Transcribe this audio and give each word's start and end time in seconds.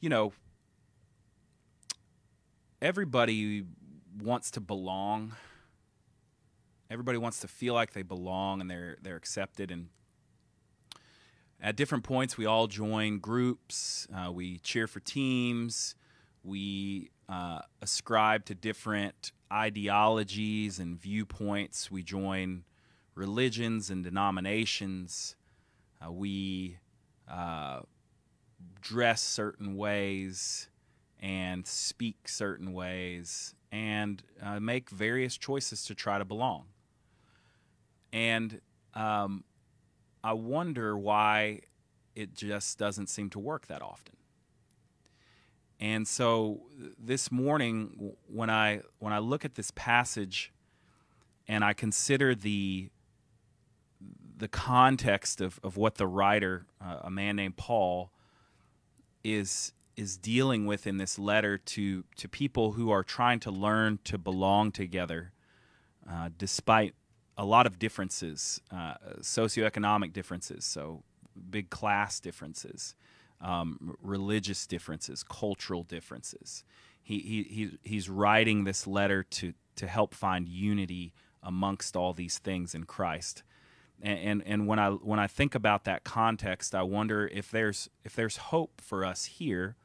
you 0.00 0.08
know, 0.08 0.32
everybody 2.80 3.64
wants 4.20 4.50
to 4.52 4.60
belong. 4.60 5.34
Everybody 6.90 7.18
wants 7.18 7.40
to 7.40 7.48
feel 7.48 7.74
like 7.74 7.92
they 7.92 8.02
belong 8.02 8.60
and 8.60 8.70
they're 8.70 8.96
they're 9.02 9.16
accepted. 9.16 9.70
And 9.70 9.88
at 11.60 11.76
different 11.76 12.04
points, 12.04 12.38
we 12.38 12.46
all 12.46 12.66
join 12.66 13.18
groups. 13.18 14.06
Uh, 14.14 14.30
we 14.32 14.58
cheer 14.58 14.86
for 14.86 15.00
teams. 15.00 15.96
We 16.44 17.10
uh, 17.28 17.60
ascribe 17.82 18.44
to 18.46 18.54
different 18.54 19.32
ideologies 19.52 20.78
and 20.78 20.98
viewpoints. 20.98 21.90
We 21.90 22.02
join 22.02 22.64
religions 23.14 23.90
and 23.90 24.04
denominations. 24.04 25.34
Uh, 26.00 26.12
we 26.12 26.78
uh, 27.28 27.80
dress 28.80 29.20
certain 29.20 29.76
ways 29.76 30.68
and 31.20 31.66
speak 31.66 32.28
certain 32.28 32.72
ways 32.72 33.54
and 33.70 34.22
uh, 34.42 34.60
make 34.60 34.90
various 34.90 35.36
choices 35.36 35.84
to 35.84 35.94
try 35.94 36.18
to 36.18 36.24
belong. 36.24 36.64
And 38.12 38.60
um, 38.94 39.44
I 40.24 40.32
wonder 40.32 40.96
why 40.96 41.60
it 42.14 42.34
just 42.34 42.78
doesn't 42.78 43.08
seem 43.08 43.30
to 43.30 43.38
work 43.38 43.66
that 43.66 43.82
often. 43.82 44.16
And 45.80 46.08
so 46.08 46.62
this 46.98 47.30
morning, 47.30 48.16
when 48.26 48.50
I 48.50 48.80
when 48.98 49.12
I 49.12 49.18
look 49.20 49.44
at 49.44 49.54
this 49.54 49.70
passage, 49.70 50.52
and 51.46 51.64
I 51.64 51.72
consider 51.72 52.34
the 52.34 52.90
the 54.36 54.48
context 54.48 55.40
of, 55.40 55.58
of 55.62 55.76
what 55.76 55.96
the 55.96 56.06
writer, 56.06 56.66
uh, 56.80 56.98
a 57.02 57.10
man 57.10 57.36
named 57.36 57.56
Paul, 57.56 58.10
is 59.34 59.72
is 59.96 60.16
dealing 60.16 60.64
with 60.64 60.86
in 60.86 60.98
this 60.98 61.18
letter 61.18 61.58
to 61.58 62.04
to 62.16 62.28
people 62.28 62.72
who 62.72 62.90
are 62.90 63.02
trying 63.02 63.40
to 63.40 63.50
learn 63.50 63.98
to 64.04 64.18
belong 64.18 64.70
together, 64.70 65.32
uh, 66.08 66.30
despite 66.36 66.94
a 67.36 67.44
lot 67.44 67.66
of 67.66 67.78
differences, 67.78 68.60
uh, 68.72 68.94
socioeconomic 69.20 70.12
differences, 70.12 70.64
so 70.64 71.04
big 71.50 71.70
class 71.70 72.18
differences, 72.18 72.96
um, 73.40 73.96
religious 74.02 74.66
differences, 74.66 75.22
cultural 75.22 75.84
differences. 75.84 76.64
He, 77.00 77.20
he, 77.20 77.42
he, 77.44 77.78
he's 77.84 78.10
writing 78.10 78.64
this 78.64 78.86
letter 78.86 79.22
to, 79.22 79.54
to 79.76 79.86
help 79.86 80.14
find 80.14 80.48
unity 80.48 81.14
amongst 81.42 81.96
all 81.96 82.12
these 82.12 82.38
things 82.38 82.74
in 82.74 82.84
Christ. 82.84 83.44
And, 84.00 84.18
and, 84.18 84.42
and 84.46 84.66
when 84.66 84.78
I 84.78 84.90
when 84.90 85.18
I 85.18 85.26
think 85.26 85.54
about 85.54 85.84
that 85.84 86.04
context, 86.04 86.74
I 86.74 86.82
wonder 86.82 87.26
if 87.26 87.50
there's 87.50 87.88
if 88.04 88.14
there's 88.14 88.36
hope 88.36 88.80
for 88.80 89.04
us 89.04 89.24
here, 89.24 89.76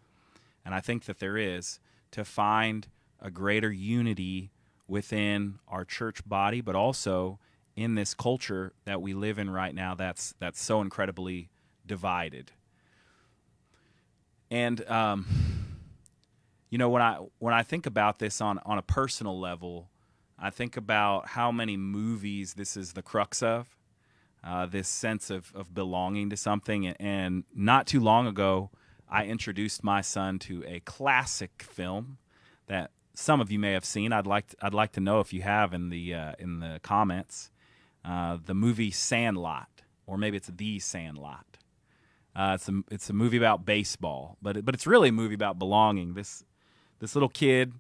and 0.64 0.76
I 0.76 0.82
think 0.82 1.06
that 1.06 1.20
there 1.20 1.38
is, 1.38 1.80
to 2.12 2.24
find 2.24 2.88
a 3.20 3.32
greater 3.32 3.72
unity 3.72 4.52
within 4.88 5.60
our 5.68 5.86
church 5.86 6.28
body, 6.28 6.62
but 6.62 6.76
also 6.76 7.40
in 7.76 7.96
this 7.96 8.14
culture 8.14 8.74
that 8.86 9.02
we 9.02 9.14
live 9.14 9.40
in 9.40 9.50
right 9.50 9.74
now 9.74 9.96
that's 9.96 10.36
that's 10.40 10.62
so 10.62 10.82
incredibly 10.82 11.50
divided. 11.86 12.52
And 14.52 14.88
um, 14.90 15.26
you 16.70 16.78
know 16.78 16.90
when 16.90 17.02
I 17.02 17.18
when 17.40 17.54
I 17.54 17.64
think 17.64 17.88
about 17.88 18.20
this 18.20 18.42
on 18.42 18.60
on 18.66 18.78
a 18.78 18.84
personal 18.84 19.40
level, 19.40 19.90
I 20.38 20.50
think 20.50 20.78
about 20.78 21.30
how 21.30 21.52
many 21.52 21.78
movies 21.78 22.54
this 22.54 22.78
is 22.78 22.94
the 22.94 23.02
crux 23.02 23.42
of. 23.42 23.76
Uh, 24.44 24.66
this 24.66 24.90
sense 24.90 25.30
of, 25.30 25.54
of 25.56 25.74
belonging 25.74 26.30
to 26.30 26.36
something. 26.36 26.88
And 26.88 27.46
not 27.56 27.88
too 27.88 28.02
long 28.02 28.28
ago, 28.28 28.72
I 29.10 29.26
introduced 29.26 29.84
my 29.84 30.02
son 30.02 30.38
to 30.40 30.64
a 30.68 30.82
classic 30.82 31.64
film 31.64 32.18
that 32.68 32.92
some 33.14 33.40
of 33.40 33.52
you 33.52 33.60
may 33.60 33.72
have 33.72 33.86
seen. 33.86 34.12
I'd 34.12 34.28
like 34.28 34.48
to, 34.48 34.58
I'd 34.62 34.74
like 34.74 34.92
to 34.94 35.00
know 35.00 35.20
if 35.20 35.32
you 35.32 35.44
have 35.44 35.74
in 35.74 35.90
the 35.90 36.14
uh, 36.14 36.34
in 36.40 36.60
the 36.60 36.80
comments. 36.84 37.52
Uh, 38.04 38.38
the 38.44 38.54
movie 38.54 38.92
Sandlot, 38.92 39.70
or 40.06 40.18
maybe 40.18 40.36
it's 40.36 40.48
The 40.48 40.80
Sandlot. 40.80 41.46
Uh, 42.36 42.54
it's 42.56 42.68
a 42.68 42.82
it's 42.90 43.10
a 43.10 43.14
movie 43.14 43.38
about 43.38 43.66
baseball, 43.66 44.38
but 44.42 44.58
it, 44.58 44.66
but 44.66 44.74
it's 44.74 44.88
really 44.88 45.10
a 45.10 45.14
movie 45.14 45.36
about 45.36 45.60
belonging. 45.60 46.16
This 46.16 46.44
this 47.00 47.16
little 47.16 47.30
kid, 47.30 47.74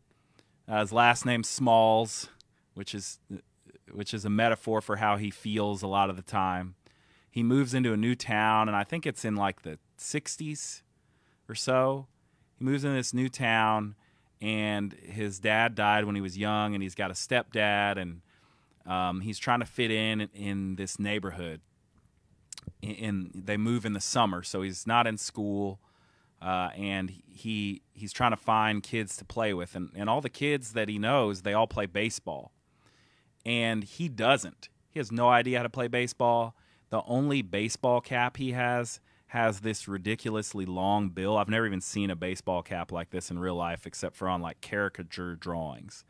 uh, 0.68 0.80
his 0.82 0.94
last 0.94 1.26
name's 1.26 1.50
Smalls, 1.50 2.30
which 2.74 2.94
is 2.94 3.20
which 3.92 4.14
is 4.14 4.26
a 4.26 4.30
metaphor 4.30 4.82
for 4.82 4.98
how 4.98 5.18
he 5.18 5.30
feels 5.30 5.82
a 5.82 5.88
lot 5.88 6.10
of 6.10 6.16
the 6.16 6.22
time. 6.22 6.76
He 7.30 7.44
moves 7.44 7.74
into 7.74 7.94
a 7.94 7.98
new 7.98 8.16
town, 8.16 8.68
and 8.68 8.76
I 8.76 8.84
think 8.84 9.06
it's 9.06 9.26
in 9.26 9.36
like 9.36 9.64
the 9.64 9.80
60s 9.98 10.82
or 11.50 11.56
so. 11.56 12.08
He 12.58 12.64
moves 12.64 12.84
into 12.84 12.96
this 12.96 13.14
new 13.14 13.30
town, 13.30 13.96
and 14.42 14.94
his 14.94 15.40
dad 15.40 15.76
died 15.76 16.06
when 16.06 16.16
he 16.16 16.22
was 16.22 16.38
young, 16.38 16.74
and 16.74 16.84
he's 16.84 16.96
got 16.96 17.10
a 17.10 17.16
stepdad, 17.16 17.98
and 17.98 18.22
um, 18.86 19.22
he's 19.22 19.40
trying 19.40 19.60
to 19.60 19.66
fit 19.66 19.90
in 19.92 20.22
in 20.34 20.76
this 20.76 21.00
neighborhood. 21.00 21.62
In 22.82 23.32
they 23.34 23.58
move 23.58 23.86
in 23.86 23.94
the 23.94 24.02
summer, 24.02 24.44
so 24.44 24.62
he's 24.62 24.86
not 24.86 25.08
in 25.08 25.18
school, 25.18 25.80
uh, 26.42 26.70
and 26.76 27.10
he 27.10 27.82
he's 27.94 28.14
trying 28.14 28.32
to 28.32 28.38
find 28.38 28.84
kids 28.84 29.18
to 29.18 29.26
play 29.26 29.54
with, 29.54 29.76
and 29.76 29.90
and 29.96 30.10
all 30.10 30.22
the 30.22 30.30
kids 30.30 30.74
that 30.74 30.88
he 30.88 31.00
knows, 31.00 31.42
they 31.42 31.54
all 31.54 31.68
play 31.68 31.86
baseball 31.86 32.52
and 33.46 33.84
he 33.84 34.10
doesn't. 34.10 34.70
He 34.90 35.00
has 35.00 35.12
no 35.12 35.30
idea 35.30 35.58
how 35.58 35.64
to 35.64 35.70
play 35.70 35.88
baseball. 35.88 36.56
The 36.90 37.02
only 37.06 37.42
baseball 37.42 38.02
cap 38.02 38.38
he 38.38 38.52
has 38.52 39.00
has 39.28 39.62
this 39.62 39.88
ridiculously 39.88 40.66
long 40.66 41.10
bill. 41.10 41.38
I've 41.38 41.50
never 41.50 41.66
even 41.66 41.82
seen 41.82 42.12
a 42.12 42.16
baseball 42.16 42.62
cap 42.62 42.92
like 42.92 43.10
this 43.10 43.32
in 43.32 43.40
real 43.40 43.56
life 43.56 43.88
except 43.88 44.16
for 44.16 44.30
on 44.30 44.42
like 44.42 44.62
caricature 44.62 45.36
drawings. 45.36 46.06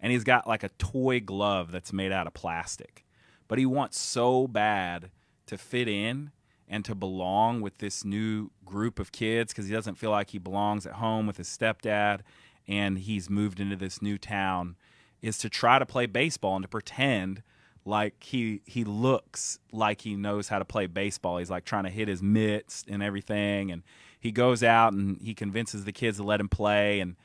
And 0.00 0.12
he's 0.12 0.22
got 0.22 0.46
like 0.46 0.62
a 0.62 0.68
toy 0.78 1.18
glove 1.18 1.72
that's 1.72 1.92
made 1.92 2.12
out 2.12 2.28
of 2.28 2.34
plastic. 2.34 3.04
But 3.48 3.58
he 3.58 3.66
wants 3.66 3.98
so 3.98 4.46
bad 4.46 5.10
to 5.46 5.58
fit 5.58 5.88
in 5.88 6.30
and 6.68 6.84
to 6.84 6.94
belong 6.94 7.60
with 7.60 7.78
this 7.78 8.04
new 8.04 8.50
group 8.64 9.00
of 9.00 9.10
kids 9.10 9.52
because 9.52 9.66
he 9.66 9.74
doesn't 9.74 9.96
feel 9.96 10.10
like 10.10 10.30
he 10.30 10.38
belongs 10.38 10.86
at 10.86 10.94
home 10.94 11.26
with 11.26 11.38
his 11.38 11.48
stepdad 11.48 12.20
and 12.68 12.98
he's 12.98 13.28
moved 13.28 13.58
into 13.58 13.74
this 13.74 14.00
new 14.00 14.18
town 14.18 14.76
is 15.22 15.38
to 15.38 15.48
try 15.48 15.78
to 15.78 15.86
play 15.86 16.06
baseball 16.06 16.56
and 16.56 16.62
to 16.62 16.68
pretend 16.68 17.42
like 17.84 18.22
he 18.22 18.60
he 18.66 18.84
looks 18.84 19.58
like 19.72 20.02
he 20.02 20.14
knows 20.14 20.48
how 20.48 20.58
to 20.58 20.64
play 20.64 20.86
baseball. 20.86 21.38
He's 21.38 21.50
like 21.50 21.64
trying 21.64 21.84
to 21.84 21.90
hit 21.90 22.06
his 22.06 22.22
mitts 22.22 22.84
and 22.88 23.02
everything, 23.02 23.70
and 23.70 23.82
he 24.20 24.30
goes 24.30 24.62
out 24.62 24.92
and 24.92 25.20
he 25.22 25.34
convinces 25.34 25.84
the 25.84 25.92
kids 25.92 26.18
to 26.18 26.22
let 26.22 26.40
him 26.40 26.48
play, 26.48 27.00
and 27.00 27.16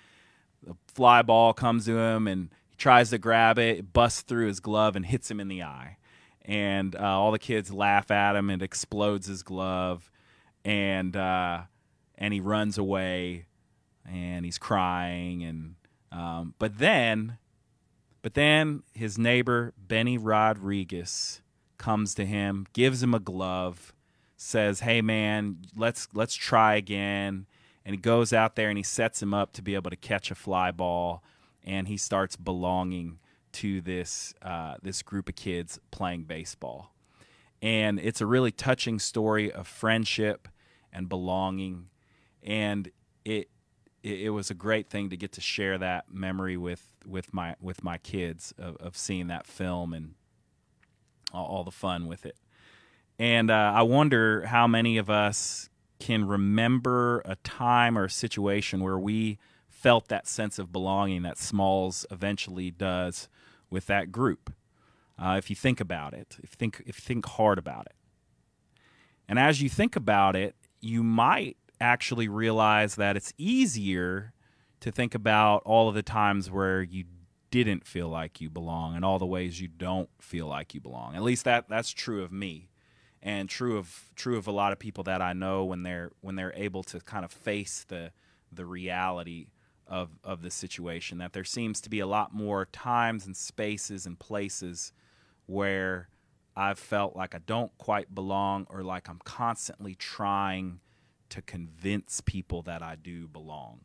the 0.65 0.75
fly 0.87 1.21
ball 1.21 1.53
comes 1.53 1.85
to 1.85 1.97
him, 1.97 2.27
and 2.27 2.49
he 2.69 2.77
tries 2.77 3.09
to 3.09 3.17
grab 3.17 3.59
it, 3.59 3.91
busts 3.91 4.21
through 4.21 4.47
his 4.47 4.59
glove 4.59 4.95
and 4.95 5.05
hits 5.05 5.29
him 5.29 5.39
in 5.39 5.49
the 5.49 5.63
eye, 5.63 5.97
and 6.43 6.95
uh, 6.95 7.01
all 7.03 7.31
the 7.31 7.39
kids 7.39 7.71
laugh 7.71 8.09
at 8.09 8.35
him, 8.35 8.49
and 8.49 8.61
explodes 8.61 9.27
his 9.27 9.43
glove, 9.43 10.09
and 10.63 11.17
uh, 11.17 11.61
and 12.17 12.33
he 12.33 12.39
runs 12.39 12.77
away, 12.77 13.45
and 14.09 14.45
he's 14.45 14.57
crying, 14.57 15.43
and 15.43 15.75
um, 16.11 16.53
but 16.57 16.77
then 16.77 17.37
but 18.23 18.33
then 18.33 18.81
his 18.93 19.19
neighbor, 19.19 19.73
Benny 19.77 20.17
Rodriguez, 20.17 21.41
comes 21.77 22.15
to 22.15 22.25
him, 22.25 22.65
gives 22.71 23.03
him 23.03 23.13
a 23.13 23.19
glove, 23.19 23.93
says, 24.37 24.79
"Hey 24.79 25.01
man, 25.01 25.57
let's 25.75 26.07
let's 26.13 26.33
try 26.33 26.75
again." 26.75 27.45
And 27.85 27.93
he 27.93 28.01
goes 28.01 28.31
out 28.31 28.55
there 28.55 28.69
and 28.69 28.77
he 28.77 28.83
sets 28.83 29.21
him 29.21 29.33
up 29.33 29.51
to 29.53 29.61
be 29.61 29.75
able 29.75 29.89
to 29.89 29.97
catch 29.97 30.31
a 30.31 30.35
fly 30.35 30.71
ball, 30.71 31.21
and 31.63 31.89
he 31.89 31.97
starts 31.97 32.37
belonging 32.37 33.19
to 33.51 33.81
this 33.81 34.33
uh, 34.41 34.75
this 34.81 35.03
group 35.03 35.27
of 35.27 35.35
kids 35.35 35.79
playing 35.91 36.23
baseball. 36.23 36.93
And 37.61 37.99
it's 37.99 38.21
a 38.21 38.25
really 38.25 38.51
touching 38.51 38.99
story 38.99 39.51
of 39.51 39.67
friendship 39.67 40.47
and 40.93 41.09
belonging, 41.09 41.89
and 42.41 42.89
it 43.25 43.49
it, 44.03 44.21
it, 44.21 44.29
was 44.29 44.51
a 44.51 44.53
great 44.53 44.89
thing 44.89 45.09
to 45.09 45.17
get 45.17 45.31
to 45.33 45.41
share 45.41 45.77
that 45.77 46.05
memory 46.11 46.57
with 46.57 46.85
with 47.05 47.33
my 47.33 47.55
with 47.61 47.83
my 47.83 47.97
kids 47.97 48.53
of, 48.57 48.75
of 48.77 48.97
seeing 48.97 49.27
that 49.27 49.47
film 49.47 49.93
and 49.93 50.13
all, 51.33 51.45
all 51.45 51.63
the 51.63 51.71
fun 51.71 52.07
with 52.07 52.25
it. 52.25 52.37
And 53.17 53.49
uh, 53.49 53.73
I 53.75 53.83
wonder 53.83 54.45
how 54.47 54.67
many 54.67 54.97
of 54.97 55.09
us 55.09 55.69
can 55.99 56.27
remember 56.27 57.21
a 57.25 57.35
time 57.37 57.97
or 57.97 58.05
a 58.05 58.09
situation 58.09 58.81
where 58.81 58.99
we 58.99 59.37
felt 59.69 60.07
that 60.07 60.27
sense 60.27 60.59
of 60.59 60.71
belonging 60.71 61.21
that 61.23 61.37
Smalls 61.37 62.05
eventually 62.11 62.71
does 62.71 63.29
with 63.69 63.85
that 63.87 64.11
group. 64.11 64.53
Uh, 65.17 65.35
if 65.37 65.49
you 65.49 65.55
think 65.55 65.79
about 65.79 66.13
it, 66.13 66.37
if 66.43 66.51
think 66.51 66.81
if 66.85 66.97
think 66.97 67.25
hard 67.25 67.57
about 67.57 67.85
it, 67.85 67.95
and 69.27 69.39
as 69.39 69.61
you 69.61 69.69
think 69.69 69.95
about 69.95 70.35
it, 70.35 70.55
you 70.81 71.03
might 71.03 71.57
actually 71.83 72.29
realize 72.29 72.95
that 72.95 73.17
it's 73.17 73.33
easier 73.37 74.33
to 74.79 74.91
think 74.91 75.13
about 75.13 75.61
all 75.65 75.89
of 75.89 75.95
the 75.95 76.01
times 76.01 76.49
where 76.49 76.81
you 76.81 77.03
didn't 77.51 77.85
feel 77.85 78.07
like 78.07 78.41
you 78.41 78.49
belong 78.49 78.95
and 78.95 79.05
all 79.05 79.19
the 79.19 79.25
ways 79.25 79.61
you 79.61 79.67
don't 79.67 80.09
feel 80.19 80.47
like 80.47 80.73
you 80.73 80.79
belong. 80.79 81.15
At 81.15 81.21
least 81.21 81.43
that 81.43 81.69
that's 81.69 81.91
true 81.91 82.23
of 82.23 82.31
me 82.31 82.69
and 83.21 83.49
true 83.49 83.77
of 83.77 84.11
true 84.15 84.37
of 84.37 84.47
a 84.47 84.51
lot 84.51 84.71
of 84.71 84.79
people 84.79 85.03
that 85.03 85.21
I 85.21 85.33
know 85.33 85.65
when 85.65 85.83
they're 85.83 86.11
when 86.21 86.35
they're 86.35 86.53
able 86.55 86.83
to 86.83 86.99
kind 87.01 87.25
of 87.25 87.31
face 87.31 87.85
the 87.87 88.11
the 88.51 88.65
reality 88.65 89.47
of 89.85 90.17
of 90.23 90.41
the 90.41 90.51
situation. 90.51 91.17
That 91.17 91.33
there 91.33 91.43
seems 91.43 91.81
to 91.81 91.89
be 91.89 91.99
a 91.99 92.07
lot 92.07 92.33
more 92.33 92.65
times 92.65 93.25
and 93.25 93.35
spaces 93.35 94.05
and 94.05 94.17
places 94.17 94.93
where 95.45 96.07
I've 96.55 96.79
felt 96.79 97.15
like 97.15 97.35
I 97.35 97.39
don't 97.45 97.77
quite 97.77 98.15
belong 98.15 98.67
or 98.69 98.83
like 98.83 99.09
I'm 99.09 99.19
constantly 99.25 99.95
trying 99.95 100.79
to 101.33 101.41
convince 101.41 102.21
people 102.21 102.61
that 102.61 102.83
I 102.83 102.95
do 102.95 103.27
belong. 103.27 103.79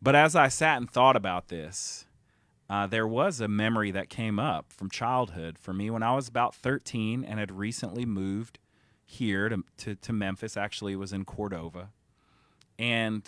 But 0.00 0.14
as 0.14 0.34
I 0.34 0.48
sat 0.48 0.78
and 0.78 0.90
thought 0.90 1.14
about 1.14 1.48
this, 1.48 2.06
uh, 2.70 2.86
there 2.86 3.06
was 3.06 3.38
a 3.38 3.48
memory 3.48 3.90
that 3.90 4.08
came 4.08 4.38
up 4.38 4.72
from 4.72 4.88
childhood 4.88 5.58
for 5.58 5.74
me 5.74 5.90
when 5.90 6.02
I 6.02 6.14
was 6.14 6.26
about 6.26 6.54
13 6.54 7.22
and 7.22 7.38
had 7.38 7.52
recently 7.52 8.06
moved 8.06 8.58
here 9.04 9.50
to, 9.50 9.62
to, 9.76 9.94
to 9.94 10.12
Memphis. 10.14 10.56
Actually, 10.56 10.94
it 10.94 10.96
was 10.96 11.12
in 11.12 11.26
Cordova. 11.26 11.90
And 12.78 13.22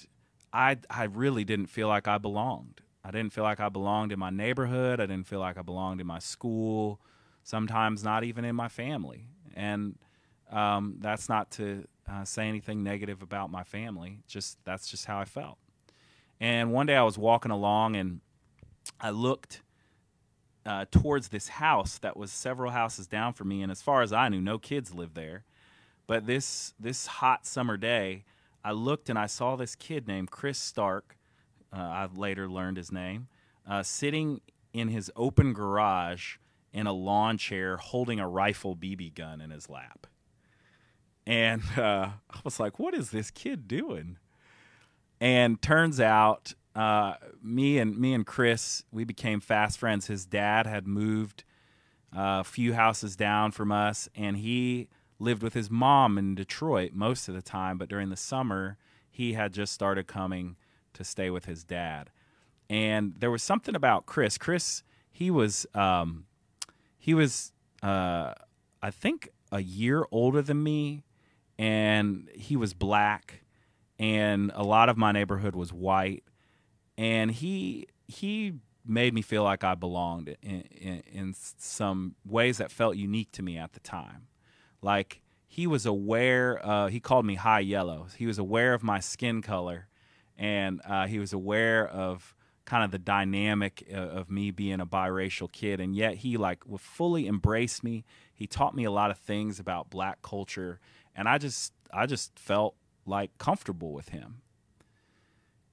I, 0.50 0.78
I 0.88 1.04
really 1.04 1.44
didn't 1.44 1.66
feel 1.66 1.88
like 1.88 2.08
I 2.08 2.16
belonged. 2.16 2.80
I 3.04 3.10
didn't 3.10 3.34
feel 3.34 3.44
like 3.44 3.60
I 3.60 3.68
belonged 3.68 4.12
in 4.12 4.18
my 4.18 4.30
neighborhood. 4.30 4.98
I 4.98 5.04
didn't 5.04 5.26
feel 5.26 5.40
like 5.40 5.58
I 5.58 5.62
belonged 5.62 6.00
in 6.00 6.06
my 6.06 6.20
school, 6.20 7.02
sometimes 7.44 8.02
not 8.02 8.24
even 8.24 8.46
in 8.46 8.56
my 8.56 8.68
family. 8.68 9.28
And 9.54 9.98
um, 10.50 10.96
that's 11.00 11.28
not 11.28 11.50
to 11.52 11.84
uh, 12.08 12.24
say 12.24 12.48
anything 12.48 12.82
negative 12.82 13.22
about 13.22 13.50
my 13.50 13.64
family. 13.64 14.20
Just 14.26 14.58
that's 14.64 14.88
just 14.88 15.06
how 15.06 15.18
I 15.18 15.24
felt. 15.24 15.58
And 16.40 16.72
one 16.72 16.86
day 16.86 16.96
I 16.96 17.02
was 17.02 17.18
walking 17.18 17.50
along 17.50 17.96
and 17.96 18.20
I 19.00 19.10
looked 19.10 19.62
uh, 20.64 20.84
towards 20.90 21.28
this 21.28 21.48
house 21.48 21.98
that 21.98 22.16
was 22.16 22.32
several 22.32 22.72
houses 22.72 23.06
down 23.06 23.32
from 23.32 23.48
me, 23.48 23.62
and 23.62 23.70
as 23.70 23.82
far 23.82 24.02
as 24.02 24.12
I 24.12 24.28
knew, 24.28 24.40
no 24.40 24.58
kids 24.58 24.92
lived 24.92 25.14
there. 25.14 25.44
But 26.06 26.26
this 26.26 26.74
this 26.78 27.06
hot 27.06 27.46
summer 27.46 27.76
day, 27.76 28.24
I 28.64 28.72
looked 28.72 29.08
and 29.08 29.18
I 29.18 29.26
saw 29.26 29.56
this 29.56 29.74
kid 29.74 30.06
named 30.06 30.30
Chris 30.30 30.58
Stark. 30.58 31.16
Uh, 31.72 31.80
I 31.80 32.08
later 32.14 32.48
learned 32.48 32.76
his 32.76 32.92
name, 32.92 33.28
uh, 33.68 33.82
sitting 33.82 34.40
in 34.72 34.88
his 34.88 35.10
open 35.16 35.52
garage 35.52 36.36
in 36.72 36.86
a 36.86 36.92
lawn 36.92 37.38
chair, 37.38 37.76
holding 37.76 38.20
a 38.20 38.28
rifle 38.28 38.76
BB 38.76 39.14
gun 39.14 39.40
in 39.40 39.50
his 39.50 39.68
lap. 39.68 40.06
And 41.26 41.62
uh, 41.76 42.10
I 42.30 42.40
was 42.44 42.60
like, 42.60 42.78
"What 42.78 42.94
is 42.94 43.10
this 43.10 43.30
kid 43.30 43.68
doing?" 43.68 44.18
And 45.20 45.60
turns 45.62 46.00
out 46.00 46.54
uh, 46.74 47.14
me 47.42 47.78
and 47.78 47.96
me 47.96 48.12
and 48.12 48.26
Chris, 48.26 48.84
we 48.92 49.04
became 49.04 49.40
fast 49.40 49.78
friends. 49.78 50.06
His 50.06 50.26
dad 50.26 50.66
had 50.66 50.86
moved 50.86 51.44
uh, 52.14 52.40
a 52.40 52.44
few 52.44 52.74
houses 52.74 53.16
down 53.16 53.52
from 53.52 53.72
us, 53.72 54.08
and 54.14 54.36
he 54.36 54.88
lived 55.18 55.42
with 55.42 55.54
his 55.54 55.70
mom 55.70 56.18
in 56.18 56.34
Detroit 56.34 56.92
most 56.92 57.28
of 57.28 57.34
the 57.34 57.42
time. 57.42 57.78
But 57.78 57.88
during 57.88 58.10
the 58.10 58.16
summer, 58.16 58.76
he 59.10 59.32
had 59.32 59.54
just 59.54 59.72
started 59.72 60.06
coming 60.06 60.56
to 60.92 61.02
stay 61.02 61.30
with 61.30 61.46
his 61.46 61.64
dad. 61.64 62.10
And 62.68 63.14
there 63.18 63.30
was 63.30 63.42
something 63.42 63.74
about 63.74 64.04
Chris. 64.04 64.36
Chris, 64.36 64.82
he 65.10 65.30
was 65.30 65.66
um, 65.74 66.26
he 66.98 67.14
was 67.14 67.52
uh, 67.82 68.34
I 68.82 68.90
think 68.90 69.30
a 69.50 69.62
year 69.62 70.04
older 70.10 70.42
than 70.42 70.62
me, 70.62 71.04
and 71.58 72.28
he 72.34 72.56
was 72.56 72.74
black, 72.74 73.42
and 73.98 74.52
a 74.54 74.62
lot 74.62 74.88
of 74.88 74.96
my 74.96 75.12
neighborhood 75.12 75.56
was 75.56 75.72
white 75.72 76.24
and 76.98 77.30
he 77.30 77.86
he 78.06 78.54
made 78.84 79.12
me 79.12 79.20
feel 79.22 79.42
like 79.42 79.64
I 79.64 79.74
belonged 79.74 80.36
in, 80.42 80.60
in, 80.60 81.02
in 81.12 81.34
some 81.34 82.14
ways 82.24 82.58
that 82.58 82.70
felt 82.70 82.96
unique 82.96 83.32
to 83.32 83.42
me 83.42 83.58
at 83.58 83.72
the 83.72 83.80
time. 83.80 84.28
Like 84.80 85.22
he 85.48 85.66
was 85.66 85.86
aware. 85.86 86.64
Uh, 86.64 86.86
he 86.88 87.00
called 87.00 87.26
me 87.26 87.34
high 87.34 87.60
yellow. 87.60 88.06
He 88.16 88.26
was 88.26 88.38
aware 88.38 88.74
of 88.74 88.82
my 88.82 89.00
skin 89.00 89.42
color, 89.42 89.88
and 90.38 90.80
uh, 90.88 91.06
he 91.06 91.18
was 91.18 91.32
aware 91.32 91.86
of 91.88 92.34
kind 92.64 92.84
of 92.84 92.90
the 92.90 92.98
dynamic 92.98 93.86
uh, 93.92 93.96
of 93.96 94.30
me 94.30 94.50
being 94.50 94.80
a 94.80 94.86
biracial 94.86 95.50
kid. 95.50 95.80
And 95.80 95.94
yet 95.94 96.16
he 96.16 96.36
like 96.36 96.64
would 96.66 96.80
fully 96.80 97.26
embrace 97.26 97.82
me. 97.82 98.04
He 98.34 98.46
taught 98.46 98.74
me 98.74 98.84
a 98.84 98.90
lot 98.90 99.10
of 99.10 99.18
things 99.18 99.58
about 99.58 99.90
black 99.90 100.22
culture, 100.22 100.78
and 101.16 101.28
I 101.28 101.38
just 101.38 101.72
I 101.92 102.06
just 102.06 102.38
felt 102.38 102.74
like 103.06 103.36
comfortable 103.38 103.92
with 103.92 104.10
him. 104.10 104.42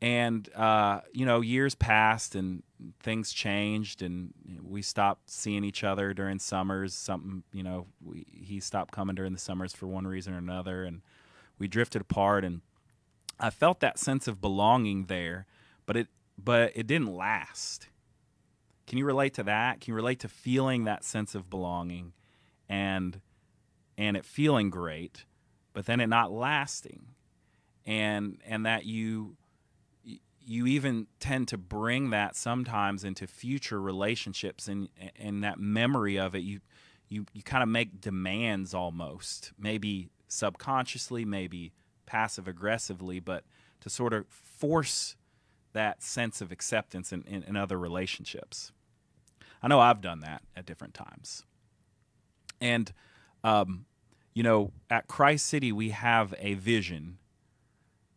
And 0.02 0.50
uh, 0.56 1.02
you 1.14 1.26
know 1.26 1.42
years 1.42 1.76
passed 1.76 2.36
and 2.36 2.64
things 3.00 3.32
changed 3.32 4.02
and 4.02 4.34
we 4.62 4.82
stopped 4.82 5.30
seeing 5.30 5.64
each 5.64 5.84
other 5.84 6.14
during 6.14 6.40
summers. 6.40 6.94
Something 6.94 7.44
you 7.54 7.64
know 7.64 7.88
we, 8.04 8.26
he 8.32 8.60
stopped 8.60 8.94
coming 8.94 9.16
during 9.16 9.34
the 9.34 9.40
summers 9.40 9.74
for 9.74 9.88
one 9.88 10.08
reason 10.08 10.34
or 10.34 10.38
another 10.38 10.84
and 10.84 11.02
we 11.60 11.68
drifted 11.68 12.02
apart. 12.02 12.44
And 12.44 12.62
i 13.40 13.50
felt 13.50 13.80
that 13.80 13.98
sense 13.98 14.28
of 14.28 14.40
belonging 14.40 15.06
there 15.06 15.48
but 15.86 15.98
it 15.98 16.08
but 16.38 16.72
it 16.76 16.88
didn't 16.88 17.14
last. 17.14 17.90
Can 18.88 18.98
you 18.98 19.06
relate 19.06 19.34
to 19.36 19.44
that? 19.44 19.80
Can 19.80 19.92
you 19.92 19.96
relate 19.96 20.20
to 20.20 20.28
feeling 20.28 20.84
that 20.84 21.04
sense 21.04 21.36
of 21.36 21.50
belonging 21.50 22.14
and 22.68 23.22
and 23.98 24.18
it 24.18 24.26
feeling 24.26 24.70
great 24.70 25.26
but 25.74 25.86
then 25.86 26.00
it 26.00 26.08
not 26.08 26.32
lasting. 26.32 27.08
And 27.86 28.38
and 28.46 28.66
that 28.66 28.86
you 28.86 29.36
you 30.46 30.68
even 30.68 31.08
tend 31.20 31.48
to 31.50 31.58
bring 31.58 32.10
that 32.10 32.36
sometimes 32.36 33.04
into 33.04 33.28
future 33.28 33.82
relationships 33.82 34.68
and 34.68 34.90
and 35.18 35.44
that 35.44 35.60
memory 35.60 36.18
of 36.18 36.36
it 36.36 36.40
you 36.40 36.60
you 37.10 37.26
you 37.34 37.44
kind 37.44 37.64
of 37.64 37.70
make 37.70 38.02
demands 38.02 38.74
almost 38.74 39.52
maybe 39.58 40.10
subconsciously 40.28 41.26
maybe 41.26 41.72
passive 42.06 42.48
aggressively 42.48 43.20
but 43.20 43.44
to 43.80 43.90
sort 43.90 44.14
of 44.14 44.26
force 44.28 45.16
that 45.74 46.04
sense 46.04 46.40
of 46.42 46.52
acceptance 46.52 47.12
in, 47.12 47.24
in, 47.24 47.44
in 47.44 47.56
other 47.58 47.78
relationships. 47.78 48.72
I 49.62 49.68
know 49.68 49.80
i've 49.80 50.02
done 50.02 50.20
that 50.22 50.42
at 50.56 50.66
different 50.66 50.94
times. 50.94 51.44
And 52.62 52.94
um, 53.44 53.86
you 54.34 54.44
know 54.44 54.72
at 54.90 55.08
christ 55.08 55.46
city 55.46 55.72
we 55.72 55.90
have 55.90 56.34
a 56.40 56.54
vision 56.56 57.18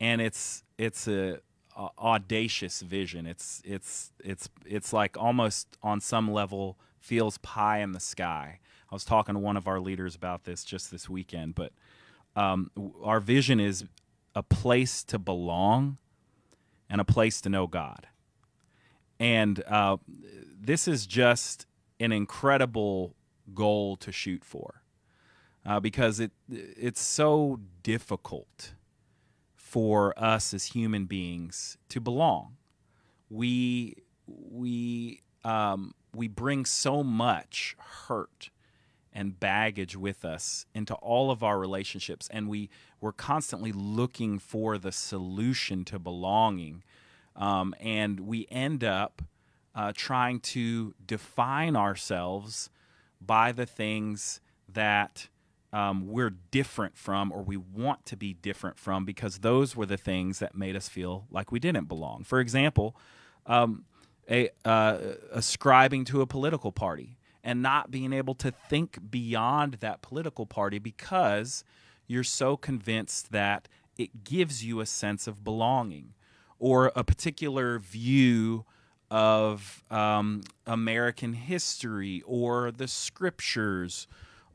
and 0.00 0.20
it's 0.20 0.62
it's 0.78 1.08
a 1.08 1.40
uh, 1.76 1.88
audacious 1.98 2.80
vision. 2.80 3.26
It's 3.26 3.62
it's 3.64 4.12
it's 4.24 4.48
it's 4.64 4.92
like 4.92 5.16
almost 5.18 5.76
on 5.82 6.00
some 6.00 6.30
level 6.30 6.78
feels 6.98 7.38
pie 7.38 7.78
in 7.78 7.92
the 7.92 8.00
sky. 8.00 8.60
I 8.90 8.94
was 8.94 9.04
talking 9.04 9.34
to 9.34 9.38
one 9.38 9.56
of 9.56 9.66
our 9.68 9.80
leaders 9.80 10.14
about 10.14 10.44
this 10.44 10.64
just 10.64 10.90
this 10.90 11.08
weekend, 11.08 11.54
but 11.54 11.72
um, 12.34 12.70
our 13.02 13.20
vision 13.20 13.60
is 13.60 13.84
a 14.34 14.42
place 14.42 15.02
to 15.04 15.18
belong 15.18 15.98
and 16.88 17.00
a 17.00 17.04
place 17.04 17.40
to 17.42 17.48
know 17.48 17.66
God. 17.66 18.06
And 19.18 19.62
uh, 19.66 19.96
this 20.58 20.86
is 20.86 21.06
just 21.06 21.66
an 21.98 22.12
incredible 22.12 23.14
goal 23.54 23.96
to 23.96 24.12
shoot 24.12 24.44
for 24.44 24.82
uh, 25.66 25.80
because 25.80 26.20
it 26.20 26.30
it's 26.48 27.00
so 27.00 27.60
difficult 27.82 28.74
for 29.54 30.14
us 30.16 30.54
as 30.54 30.66
human 30.66 31.06
beings 31.06 31.76
to 31.88 32.00
belong. 32.00 32.56
We 33.28 33.96
we 34.26 35.22
um, 35.44 35.94
we 36.14 36.28
bring 36.28 36.64
so 36.64 37.02
much 37.02 37.76
hurt 37.78 38.50
and 39.12 39.40
baggage 39.40 39.96
with 39.96 40.24
us 40.24 40.66
into 40.74 40.94
all 40.96 41.30
of 41.30 41.42
our 41.42 41.58
relationships, 41.58 42.28
and 42.30 42.48
we 42.48 42.70
we're 43.00 43.12
constantly 43.12 43.72
looking 43.72 44.38
for 44.38 44.78
the 44.78 44.92
solution 44.92 45.84
to 45.86 45.98
belonging, 45.98 46.84
um, 47.34 47.74
and 47.80 48.20
we 48.20 48.46
end 48.50 48.84
up 48.84 49.22
uh, 49.74 49.92
trying 49.94 50.38
to 50.40 50.94
define 51.04 51.74
ourselves 51.74 52.70
by 53.20 53.50
the 53.50 53.66
things 53.66 54.40
that 54.68 55.28
um, 55.76 56.06
we're 56.06 56.30
different 56.30 56.96
from 56.96 57.30
or 57.30 57.42
we 57.42 57.58
want 57.58 58.06
to 58.06 58.16
be 58.16 58.32
different 58.32 58.78
from 58.78 59.04
because 59.04 59.40
those 59.40 59.76
were 59.76 59.84
the 59.84 59.98
things 59.98 60.38
that 60.38 60.54
made 60.54 60.74
us 60.74 60.88
feel 60.88 61.26
like 61.30 61.52
we 61.52 61.60
didn't 61.60 61.86
belong. 61.86 62.24
For 62.24 62.40
example, 62.40 62.96
um, 63.44 63.84
a, 64.30 64.48
uh, 64.64 64.96
ascribing 65.30 66.06
to 66.06 66.22
a 66.22 66.26
political 66.26 66.72
party 66.72 67.18
and 67.44 67.60
not 67.60 67.90
being 67.90 68.14
able 68.14 68.34
to 68.36 68.50
think 68.50 69.10
beyond 69.10 69.74
that 69.74 70.00
political 70.00 70.46
party 70.46 70.78
because 70.78 71.62
you're 72.06 72.24
so 72.24 72.56
convinced 72.56 73.30
that 73.32 73.68
it 73.98 74.24
gives 74.24 74.64
you 74.64 74.80
a 74.80 74.86
sense 74.86 75.26
of 75.26 75.44
belonging 75.44 76.14
or 76.58 76.90
a 76.96 77.04
particular 77.04 77.78
view 77.78 78.64
of 79.10 79.84
um, 79.90 80.40
American 80.66 81.34
history 81.34 82.22
or 82.24 82.70
the 82.70 82.88
scriptures 82.88 84.06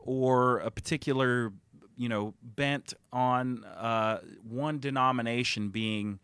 or 0.03 0.59
a 0.59 0.71
particular 0.71 1.51
you 1.95 2.09
know 2.09 2.33
bent 2.41 2.93
on 3.11 3.63
uh, 3.63 4.19
one 4.47 4.79
denomination 4.79 5.69
being 5.69 6.19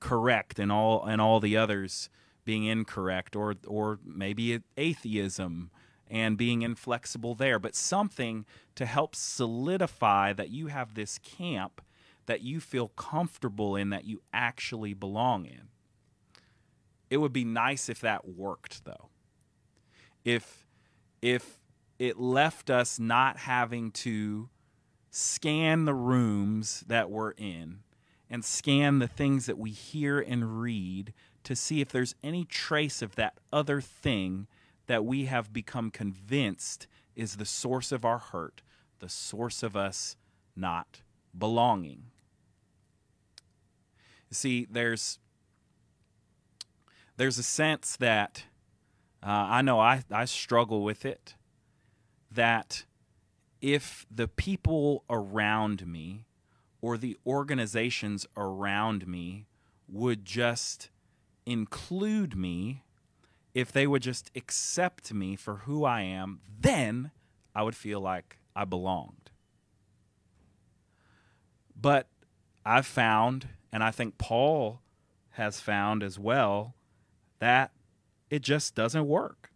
correct 0.00 0.58
and 0.58 0.70
all 0.70 1.04
and 1.04 1.20
all 1.20 1.40
the 1.40 1.56
others 1.56 2.08
being 2.44 2.64
incorrect 2.64 3.34
or 3.34 3.54
or 3.66 3.98
maybe 4.04 4.60
atheism 4.76 5.70
and 6.08 6.36
being 6.36 6.62
inflexible 6.62 7.34
there 7.34 7.58
but 7.58 7.74
something 7.74 8.44
to 8.74 8.86
help 8.86 9.16
solidify 9.16 10.32
that 10.32 10.50
you 10.50 10.68
have 10.68 10.94
this 10.94 11.18
camp 11.18 11.80
that 12.26 12.42
you 12.42 12.60
feel 12.60 12.88
comfortable 12.88 13.74
in 13.76 13.90
that 13.90 14.04
you 14.04 14.20
actually 14.32 14.92
belong 14.92 15.46
in. 15.46 15.68
It 17.08 17.18
would 17.18 17.32
be 17.32 17.44
nice 17.44 17.88
if 17.88 18.00
that 18.00 18.28
worked 18.28 18.84
though. 18.84 19.08
If 20.24 20.66
if 21.22 21.58
it 21.98 22.18
left 22.18 22.70
us 22.70 22.98
not 22.98 23.38
having 23.38 23.90
to 23.90 24.48
scan 25.10 25.84
the 25.84 25.94
rooms 25.94 26.84
that 26.86 27.10
we're 27.10 27.30
in 27.32 27.80
and 28.28 28.44
scan 28.44 28.98
the 28.98 29.08
things 29.08 29.46
that 29.46 29.58
we 29.58 29.70
hear 29.70 30.20
and 30.20 30.60
read 30.60 31.14
to 31.44 31.56
see 31.56 31.80
if 31.80 31.88
there's 31.88 32.14
any 32.22 32.44
trace 32.44 33.00
of 33.02 33.14
that 33.14 33.38
other 33.52 33.80
thing 33.80 34.46
that 34.88 35.04
we 35.04 35.24
have 35.26 35.52
become 35.52 35.90
convinced 35.90 36.86
is 37.14 37.36
the 37.36 37.44
source 37.44 37.92
of 37.92 38.04
our 38.04 38.18
hurt, 38.18 38.62
the 38.98 39.08
source 39.08 39.62
of 39.62 39.76
us 39.76 40.16
not 40.54 41.02
belonging. 41.36 42.04
See, 44.30 44.66
there's 44.70 45.18
there's 47.16 47.38
a 47.38 47.42
sense 47.42 47.96
that 47.96 48.44
uh, 49.22 49.30
I 49.30 49.62
know 49.62 49.80
I, 49.80 50.04
I 50.10 50.26
struggle 50.26 50.82
with 50.82 51.06
it 51.06 51.34
that 52.36 52.84
if 53.60 54.06
the 54.10 54.28
people 54.28 55.04
around 55.10 55.86
me 55.86 56.24
or 56.80 56.96
the 56.96 57.16
organizations 57.26 58.26
around 58.36 59.06
me 59.06 59.46
would 59.88 60.24
just 60.24 60.90
include 61.44 62.36
me, 62.36 62.84
if 63.54 63.72
they 63.72 63.86
would 63.86 64.02
just 64.02 64.30
accept 64.36 65.12
me 65.12 65.34
for 65.34 65.56
who 65.56 65.84
I 65.84 66.02
am, 66.02 66.40
then 66.60 67.10
I 67.54 67.62
would 67.62 67.74
feel 67.74 68.00
like 68.00 68.38
I 68.54 68.64
belonged. 68.64 69.30
But 71.74 72.08
I've 72.64 72.86
found, 72.86 73.48
and 73.72 73.82
I 73.82 73.90
think 73.90 74.18
Paul 74.18 74.80
has 75.30 75.60
found 75.60 76.02
as 76.02 76.18
well, 76.18 76.74
that 77.38 77.72
it 78.28 78.42
just 78.42 78.74
doesn't 78.74 79.06
work. 79.06 79.50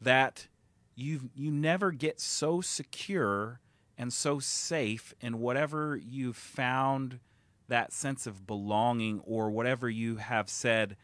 That 0.00 0.48
you 0.94 1.30
you 1.34 1.50
never 1.50 1.90
get 1.90 2.20
so 2.20 2.60
secure 2.60 3.60
and 3.96 4.12
so 4.12 4.38
safe 4.38 5.14
in 5.20 5.38
whatever 5.38 5.96
you've 5.96 6.36
found 6.36 7.20
that 7.68 7.92
sense 7.92 8.26
of 8.26 8.46
belonging 8.46 9.20
or 9.24 9.50
whatever 9.50 9.88
you 9.88 10.16
have 10.16 10.48
said 10.48 10.96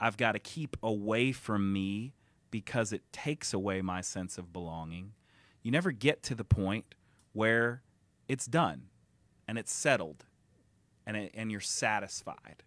I've 0.00 0.16
got 0.16 0.32
to 0.32 0.40
keep 0.40 0.76
away 0.82 1.30
from 1.30 1.72
me 1.72 2.12
because 2.50 2.92
it 2.92 3.02
takes 3.12 3.54
away 3.54 3.82
my 3.82 4.00
sense 4.00 4.36
of 4.36 4.52
belonging. 4.52 5.12
You 5.62 5.70
never 5.70 5.92
get 5.92 6.24
to 6.24 6.34
the 6.34 6.44
point 6.44 6.96
where 7.32 7.82
it's 8.28 8.46
done 8.46 8.88
and 9.46 9.58
it's 9.58 9.72
settled 9.72 10.24
and 11.06 11.16
it, 11.16 11.30
and 11.34 11.52
you're 11.52 11.60
satisfied 11.60 12.64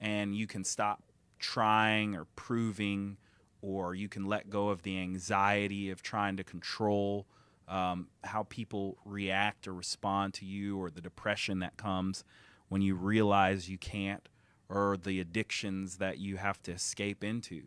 and 0.00 0.34
you 0.34 0.46
can 0.46 0.64
stop 0.64 1.02
trying 1.38 2.16
or 2.16 2.24
proving 2.34 3.18
or 3.64 3.94
you 3.94 4.08
can 4.08 4.26
let 4.26 4.50
go 4.50 4.68
of 4.68 4.82
the 4.82 4.98
anxiety 4.98 5.88
of 5.90 6.02
trying 6.02 6.36
to 6.36 6.44
control 6.44 7.26
um, 7.66 8.08
how 8.22 8.42
people 8.42 8.98
react 9.06 9.66
or 9.66 9.72
respond 9.72 10.34
to 10.34 10.44
you 10.44 10.78
or 10.78 10.90
the 10.90 11.00
depression 11.00 11.60
that 11.60 11.76
comes 11.78 12.24
when 12.68 12.82
you 12.82 12.94
realize 12.94 13.70
you 13.70 13.78
can't 13.78 14.28
or 14.68 14.98
the 14.98 15.18
addictions 15.18 15.96
that 15.96 16.18
you 16.18 16.36
have 16.36 16.62
to 16.62 16.72
escape 16.72 17.24
into 17.24 17.62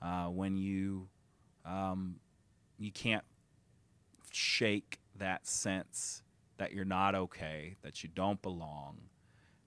uh, 0.00 0.26
when 0.26 0.56
you 0.56 1.08
um, 1.64 2.16
you 2.78 2.92
can't 2.92 3.24
shake 4.30 5.00
that 5.16 5.46
sense 5.46 6.22
that 6.58 6.72
you're 6.72 6.84
not 6.84 7.14
okay, 7.14 7.74
that 7.82 8.04
you 8.04 8.10
don't 8.14 8.40
belong, 8.40 8.98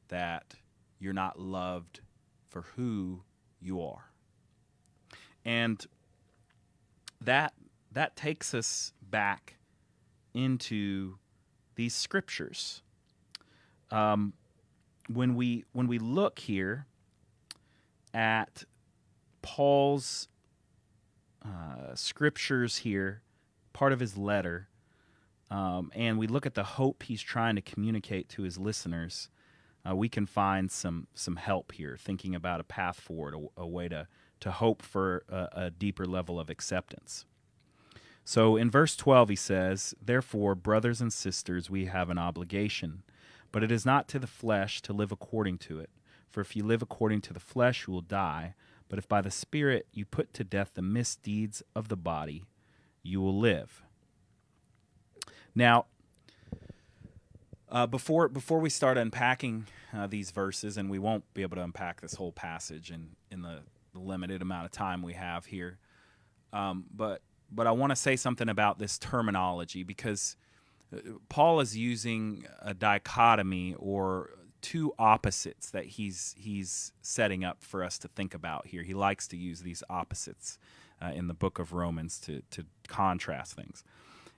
that 0.07 0.55
you're 0.99 1.13
not 1.13 1.39
loved 1.39 1.99
for 2.47 2.61
who 2.75 3.23
you 3.59 3.81
are. 3.81 4.06
And 5.47 5.83
that 7.21 7.53
that 7.93 8.17
takes 8.17 8.53
us 8.53 8.91
back 9.01 9.55
into 10.33 11.15
these 11.75 11.95
scriptures. 11.95 12.81
Um, 13.89 14.33
when 15.07 15.35
we 15.35 15.63
when 15.71 15.87
we 15.87 15.99
look 15.99 16.39
here 16.39 16.85
at 18.13 18.65
Paul's 19.41 20.27
uh, 21.45 21.95
scriptures 21.95 22.77
here, 22.77 23.21
part 23.71 23.93
of 23.93 24.01
his 24.01 24.17
letter, 24.17 24.67
um, 25.49 25.91
and 25.95 26.19
we 26.19 26.27
look 26.27 26.45
at 26.45 26.55
the 26.55 26.63
hope 26.63 27.03
he's 27.03 27.21
trying 27.21 27.55
to 27.55 27.61
communicate 27.61 28.27
to 28.29 28.41
his 28.41 28.57
listeners, 28.57 29.29
uh, 29.89 29.95
we 29.95 30.09
can 30.09 30.25
find 30.25 30.69
some 30.69 31.07
some 31.13 31.37
help 31.37 31.71
here, 31.71 31.95
thinking 31.97 32.35
about 32.35 32.59
a 32.59 32.65
path 32.65 32.99
forward, 32.99 33.33
a, 33.33 33.61
a 33.61 33.65
way 33.65 33.87
to 33.87 34.07
to 34.39 34.51
hope 34.51 34.81
for 34.81 35.23
a, 35.29 35.49
a 35.53 35.69
deeper 35.71 36.05
level 36.05 36.39
of 36.39 36.49
acceptance. 36.49 37.25
So 38.23 38.57
in 38.57 38.69
verse 38.69 38.95
12, 38.95 39.29
he 39.29 39.35
says, 39.35 39.95
Therefore, 40.03 40.53
brothers 40.53 40.99
and 40.99 41.13
sisters, 41.13 41.69
we 41.69 41.85
have 41.85 42.09
an 42.09 42.17
obligation, 42.17 43.03
but 43.51 43.63
it 43.63 43.71
is 43.71 43.85
not 43.85 44.07
to 44.09 44.19
the 44.19 44.27
flesh 44.27 44.81
to 44.81 44.93
live 44.93 45.11
according 45.11 45.59
to 45.59 45.79
it. 45.79 45.89
For 46.29 46.41
if 46.41 46.55
you 46.55 46.65
live 46.65 46.81
according 46.81 47.21
to 47.21 47.33
the 47.33 47.39
flesh, 47.39 47.87
you 47.87 47.93
will 47.93 48.01
die. 48.01 48.53
But 48.89 48.99
if 48.99 49.07
by 49.07 49.21
the 49.21 49.31
Spirit 49.31 49.87
you 49.93 50.05
put 50.05 50.33
to 50.33 50.43
death 50.43 50.71
the 50.73 50.81
misdeeds 50.81 51.63
of 51.75 51.87
the 51.87 51.95
body, 51.95 52.43
you 53.01 53.21
will 53.21 53.37
live. 53.37 53.81
Now, 55.55 55.85
uh, 57.69 57.87
before 57.87 58.27
before 58.27 58.59
we 58.59 58.69
start 58.69 58.97
unpacking 58.97 59.67
uh, 59.93 60.07
these 60.07 60.31
verses, 60.31 60.77
and 60.77 60.89
we 60.89 60.99
won't 60.99 61.23
be 61.33 61.41
able 61.41 61.55
to 61.55 61.63
unpack 61.63 62.01
this 62.01 62.15
whole 62.15 62.31
passage 62.31 62.91
in 62.91 63.09
in 63.31 63.41
the, 63.41 63.61
the 63.97 64.03
limited 64.03 64.41
amount 64.41 64.65
of 64.65 64.71
time 64.71 65.01
we 65.01 65.13
have 65.13 65.45
here, 65.45 65.79
um, 66.53 66.85
but 66.93 67.21
but 67.49 67.65
I 67.65 67.71
want 67.71 67.91
to 67.91 67.95
say 67.95 68.15
something 68.15 68.49
about 68.49 68.77
this 68.77 68.97
terminology 68.97 69.83
because 69.83 70.35
uh, 70.93 70.99
Paul 71.29 71.61
is 71.61 71.77
using 71.77 72.45
a 72.61 72.73
dichotomy 72.73 73.75
or 73.77 74.31
two 74.61 74.93
opposites 74.99 75.71
that 75.71 75.85
he's 75.85 76.35
he's 76.37 76.91
setting 77.01 77.43
up 77.43 77.63
for 77.63 77.83
us 77.83 77.97
to 77.99 78.07
think 78.07 78.33
about 78.33 78.67
here. 78.67 78.83
He 78.83 78.93
likes 78.93 79.27
to 79.29 79.37
use 79.37 79.61
these 79.61 79.83
opposites 79.89 80.57
uh, 81.01 81.11
in 81.13 81.27
the 81.27 81.33
book 81.33 81.59
of 81.59 81.73
Romans 81.73 82.19
to 82.21 82.41
to 82.51 82.65
contrast 82.87 83.53
things 83.53 83.83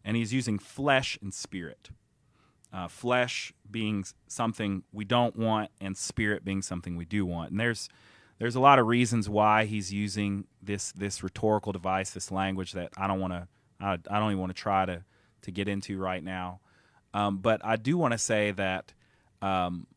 and 0.04 0.16
he's 0.18 0.34
using 0.34 0.58
flesh 0.58 1.18
and 1.22 1.34
spirit. 1.34 1.90
Uh, 2.72 2.88
flesh 2.88 3.52
being 3.70 4.06
something 4.28 4.84
we 4.92 5.04
don't 5.04 5.36
want, 5.36 5.72
and 5.82 5.98
spirit 5.98 6.46
being 6.46 6.62
something 6.62 6.96
we 6.96 7.06
do 7.06 7.26
want. 7.26 7.52
And 7.52 7.60
there's 7.60 7.90
there's 8.40 8.56
a 8.56 8.60
lot 8.60 8.80
of 8.80 8.88
reasons 8.88 9.30
why 9.30 9.66
he's 9.66 9.94
using 9.94 10.46
this 10.62 10.92
this 10.94 11.22
rhetorical 11.22 11.72
device, 11.72 12.12
this 12.12 12.32
language 12.32 12.72
that 12.72 12.92
I 12.98 13.08
don't 13.08 13.20
want 13.20 13.34
to 13.34 13.48
I, 13.80 13.94
I, 14.10 14.20
don't 14.20 14.32
even 14.32 14.40
want 14.40 14.56
to 14.56 14.62
try 14.62 14.86
to 14.86 15.04
to 15.44 15.52
get 15.52 15.68
into 15.68 15.98
right 16.00 16.24
now. 16.24 16.62
Um, 17.14 17.38
but 17.38 17.64
I 17.64 17.76
do 17.76 17.98
want 17.98 18.14
to 18.14 18.18
say 18.18 18.52
that 18.52 18.94
um, 19.42 19.88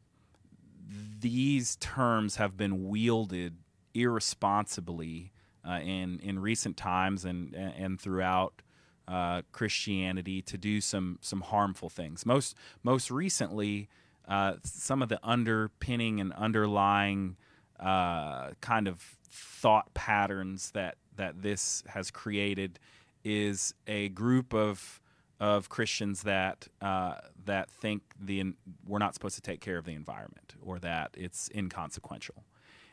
these 1.20 1.76
terms 1.76 2.36
have 2.36 2.56
been 2.56 2.88
wielded 2.88 3.56
irresponsibly 3.94 5.32
uh, 5.66 5.80
in 5.82 6.18
in 6.20 6.38
recent 6.40 6.76
times 6.76 7.24
and 7.24 7.54
and 7.54 8.00
throughout 8.00 8.62
uh, 9.06 9.42
Christianity 9.52 10.42
to 10.42 10.58
do 10.58 10.80
some 10.80 11.18
some 11.20 11.42
harmful 11.42 11.88
things. 11.88 12.26
Most 12.26 12.56
most 12.82 13.10
recently, 13.10 13.88
uh, 14.26 14.54
some 14.64 15.02
of 15.02 15.08
the 15.08 15.20
underpinning 15.22 16.20
and 16.20 16.32
underlying 16.32 17.36
uh, 17.82 18.50
kind 18.60 18.88
of 18.88 19.00
thought 19.30 19.92
patterns 19.94 20.70
that 20.72 20.96
that 21.16 21.42
this 21.42 21.82
has 21.88 22.10
created 22.10 22.78
is 23.24 23.74
a 23.86 24.08
group 24.10 24.54
of 24.54 25.00
of 25.40 25.68
Christians 25.68 26.22
that 26.22 26.68
uh, 26.80 27.14
that 27.44 27.70
think 27.70 28.02
the 28.20 28.54
we're 28.86 28.98
not 28.98 29.14
supposed 29.14 29.34
to 29.34 29.42
take 29.42 29.60
care 29.60 29.78
of 29.78 29.84
the 29.84 29.94
environment 29.94 30.54
or 30.62 30.78
that 30.78 31.10
it's 31.14 31.50
inconsequential, 31.54 32.44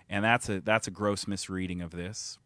and 0.10 0.24
that's 0.26 0.50
a 0.50 0.62
that's 0.62 0.88
a 0.88 0.92
gross 0.92 1.28
misreading 1.28 1.82
of 1.82 1.92
this. 1.92 2.38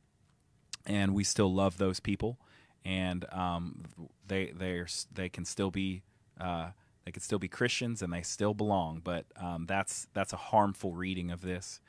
And 0.85 1.13
we 1.13 1.23
still 1.23 1.53
love 1.53 1.77
those 1.77 2.01
people 2.01 2.37
and 2.85 3.25
um, 3.31 3.83
they 4.27 4.47
they 4.47 4.83
they 5.13 5.29
can 5.29 5.45
still 5.45 5.71
be 5.71 6.03
uh, 6.39 6.71
they 7.05 7.11
can 7.11 7.21
still 7.21 7.39
be 7.39 7.47
Christians 7.47 8.01
and 8.01 8.11
they 8.11 8.21
still 8.21 8.53
belong. 8.53 9.01
But 9.03 9.25
um, 9.37 9.65
that's 9.67 10.07
that's 10.13 10.33
a 10.33 10.37
harmful 10.37 10.93
reading 10.93 11.31
of 11.31 11.41
this. 11.41 11.79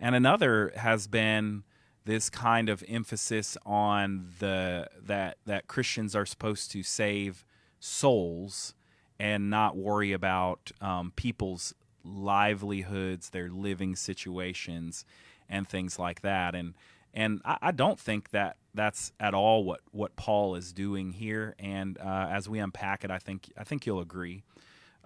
And 0.00 0.14
another 0.14 0.72
has 0.76 1.06
been 1.06 1.62
this 2.04 2.30
kind 2.30 2.68
of 2.68 2.82
emphasis 2.88 3.56
on 3.66 4.30
the 4.38 4.88
that 5.00 5.36
that 5.46 5.68
Christians 5.68 6.16
are 6.16 6.26
supposed 6.26 6.72
to 6.72 6.82
save 6.82 7.44
souls 7.78 8.74
and 9.18 9.50
not 9.50 9.76
worry 9.76 10.12
about 10.12 10.72
um, 10.80 11.12
people's 11.14 11.74
livelihoods, 12.02 13.30
their 13.30 13.50
living 13.50 13.94
situations, 13.94 15.04
and 15.48 15.68
things 15.68 15.98
like 15.98 16.22
that. 16.22 16.54
And 16.54 16.74
and 17.12 17.42
I, 17.44 17.58
I, 17.60 17.70
don't 17.72 17.98
think 17.98 18.30
that 18.30 18.56
that's 18.72 19.12
at 19.18 19.34
all 19.34 19.64
what, 19.64 19.80
what 19.90 20.14
Paul 20.14 20.54
is 20.54 20.72
doing 20.72 21.10
here. 21.10 21.56
And 21.58 21.98
uh, 21.98 22.28
as 22.30 22.48
we 22.48 22.60
unpack 22.60 23.04
it, 23.04 23.10
I 23.10 23.18
think 23.18 23.52
I 23.58 23.64
think 23.64 23.84
you'll 23.84 24.00
agree. 24.00 24.42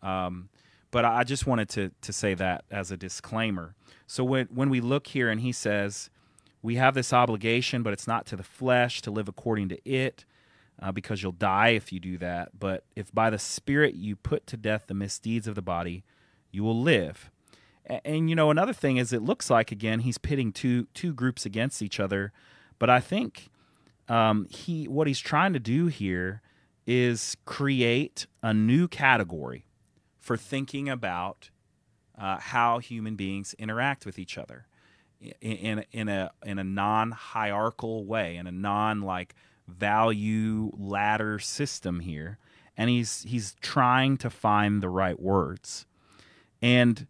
Um, 0.03 0.49
but 0.95 1.05
I 1.05 1.25
just 1.25 1.45
wanted 1.45 1.69
to 1.71 1.91
to 2.03 2.13
say 2.13 2.35
that 2.35 2.65
as 2.71 2.93
a 2.93 2.97
disclaimer. 2.97 3.75
So 4.07 4.23
when 4.23 4.47
when 4.47 4.71
we 4.71 4.81
look 4.81 5.09
here 5.09 5.29
and 5.29 5.41
he 5.41 5.51
says, 5.51 6.09
we 6.63 6.77
have 6.77 6.95
this 6.95 7.13
obligation, 7.13 7.83
but 7.83 7.93
it's 7.93 8.07
not 8.07 8.27
to 8.27 8.37
the 8.37 8.45
flesh 8.45 9.03
to 9.03 9.11
live 9.11 9.27
according 9.27 9.71
to 9.71 9.79
it, 9.85 10.25
uh, 10.81 10.93
because 10.93 11.21
you'll 11.21 11.33
die 11.33 11.71
if 11.71 11.93
you 11.93 11.99
do 11.99 12.17
that. 12.19 12.61
But 12.61 12.85
if 12.95 13.13
by 13.13 13.29
the 13.29 13.41
Spirit 13.41 13.97
you 13.97 14.15
put 14.15 14.47
to 14.47 14.57
death 14.57 14.85
the 14.87 14.95
misdeeds 14.95 15.49
of 15.49 15.57
the 15.57 15.63
body, 15.63 16.05
you 16.53 16.63
will 16.63 16.81
live. 16.81 17.29
And, 17.85 18.01
and 18.05 18.31
you 18.31 18.37
know 18.37 18.53
another 18.53 18.73
thing 18.73 18.97
is 18.97 19.13
it 19.13 19.21
looks 19.21 19.51
like 19.51 19.73
again 19.73 19.99
he's 19.99 20.17
pitting 20.17 20.53
two 20.53 20.87
two 20.95 21.13
groups 21.13 21.45
against 21.45 21.83
each 21.83 21.99
other, 21.99 22.33
but 22.79 22.89
I 22.89 23.01
think 23.01 23.51
um, 24.09 24.47
he 24.49 24.87
what 24.87 25.09
he's 25.09 25.19
trying 25.19 25.55
to 25.55 25.59
do 25.59 25.89
here 25.89 26.41
is 26.87 27.37
create 27.47 28.29
a 28.45 28.55
new 28.55 28.87
category 28.87 29.65
for 30.25 30.38
thinking 30.38 30.88
about 30.88 31.50
uh, 32.19 32.38
how 32.38 32.78
human 32.78 33.14
beings 33.14 33.54
interact 33.59 34.07
with 34.07 34.19
each 34.19 34.38
other 34.38 34.66
in, 35.43 35.85
in 35.93 36.09
a 36.09 36.31
in 36.47 36.59
a 36.59 36.64
non 36.64 37.11
hierarchical 37.11 38.07
way, 38.07 38.37
in 38.37 38.47
a 38.47 38.52
non 38.52 39.02
like 39.02 39.35
value 39.69 40.73
ladder 40.78 41.38
system 41.38 42.00
here, 42.00 42.38
and 42.75 42.88
he's 42.88 43.23
he's 43.25 43.54
trying 43.61 44.16
to 44.16 44.31
find 44.31 44.83
the 44.83 44.88
right 44.88 45.21
words, 45.21 45.85
and 46.62 47.07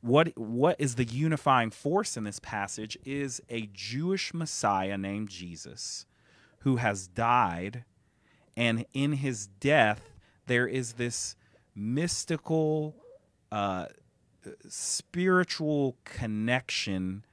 what 0.00 0.28
what 0.38 0.76
is 0.78 0.94
the 0.94 1.04
unifying 1.04 1.70
force 1.70 2.16
in 2.16 2.24
this 2.24 2.40
passage 2.40 2.96
is 3.04 3.42
a 3.50 3.68
Jewish 3.74 4.32
Messiah 4.32 4.96
named 4.96 5.28
Jesus 5.28 6.06
who 6.60 6.76
has 6.76 7.06
died. 7.08 7.84
And 8.56 8.86
in 8.94 9.12
his 9.12 9.48
death 9.48 10.14
there 10.46 10.66
is 10.66 10.94
this 10.94 11.36
mystical 11.76 12.96
uh, 13.52 13.86
spiritual 14.68 15.96
connection 16.04 17.24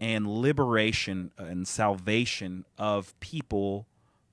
and 0.00 0.26
liberation 0.26 1.32
and 1.36 1.66
salvation 1.66 2.64
of 2.78 3.18
people 3.20 3.86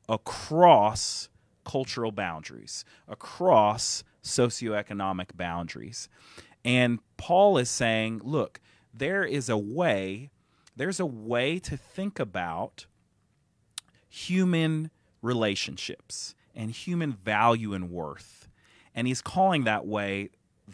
across 0.08 1.30
cultural 1.66 2.12
boundaries, 2.12 2.86
across 3.08 4.04
socioeconomic 4.24 5.36
boundaries. 5.36 6.08
And 6.64 7.00
Paul 7.18 7.58
is 7.58 7.70
saying, 7.70 8.22
look, 8.24 8.62
there 8.94 9.24
is 9.24 9.50
a 9.50 9.58
way, 9.58 10.32
there's 10.76 11.00
a 11.00 11.06
way 11.06 11.60
to 11.60 11.76
think 11.76 12.20
about 12.20 12.86
human 14.08 14.92
relationships 15.22 16.36
and 16.56 16.72
human 16.72 17.14
value 17.14 17.74
and 17.74 17.90
worth. 17.90 18.45
And 18.96 19.06
he's 19.06 19.22
calling 19.22 19.66
that 19.66 19.86
way 19.86 20.30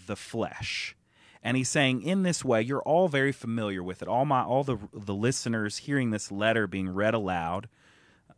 the 0.08 0.16
flesh. 0.16 0.96
And 1.44 1.58
he's 1.58 1.70
saying, 1.70 2.04
in 2.04 2.22
this 2.22 2.46
way, 2.46 2.62
you're 2.62 2.84
all 2.84 3.08
very 3.08 3.32
familiar 3.32 3.82
with 3.82 4.02
it. 4.02 4.08
All 4.08 4.26
my, 4.26 4.44
all 4.44 4.64
the 4.64 4.78
the 4.94 5.16
listeners 5.16 5.78
hearing 5.78 6.12
this 6.12 6.32
letter 6.32 6.68
being 6.68 6.88
read 6.88 7.16
aloud, 7.16 7.68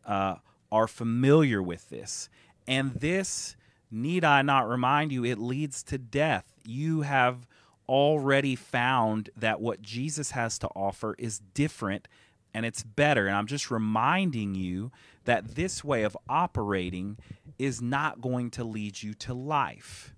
uh, 0.06 0.36
are 0.72 0.88
familiar 0.88 1.62
with 1.62 1.90
this. 1.90 2.30
And 2.68 2.94
this 2.94 3.56
need 3.92 4.24
I 4.24 4.42
not 4.42 4.68
remind 4.68 5.12
you, 5.12 5.24
it 5.24 5.38
leads 5.38 5.84
to 5.84 5.98
death. 5.98 6.52
You 6.66 7.02
have 7.02 7.46
already 7.88 8.56
found 8.56 9.30
that 9.36 9.62
what 9.62 9.82
Jesus 9.82 10.32
has 10.32 10.58
to 10.60 10.68
offer 10.70 11.16
is 11.20 11.40
different 11.54 12.08
and 12.53 12.65
it's 12.65 12.83
better. 12.83 13.27
And 13.27 13.36
I'm 13.36 13.48
just 13.48 13.72
reminding 13.72 14.55
you 14.55 14.91
that 15.25 15.55
this 15.55 15.83
way 15.83 16.03
of 16.03 16.17
operating 16.29 17.17
is 17.57 17.81
not 17.81 18.22
going 18.22 18.51
to 18.51 18.63
lead 18.63 19.01
you 19.01 19.13
to 19.15 19.33
life. 19.33 20.13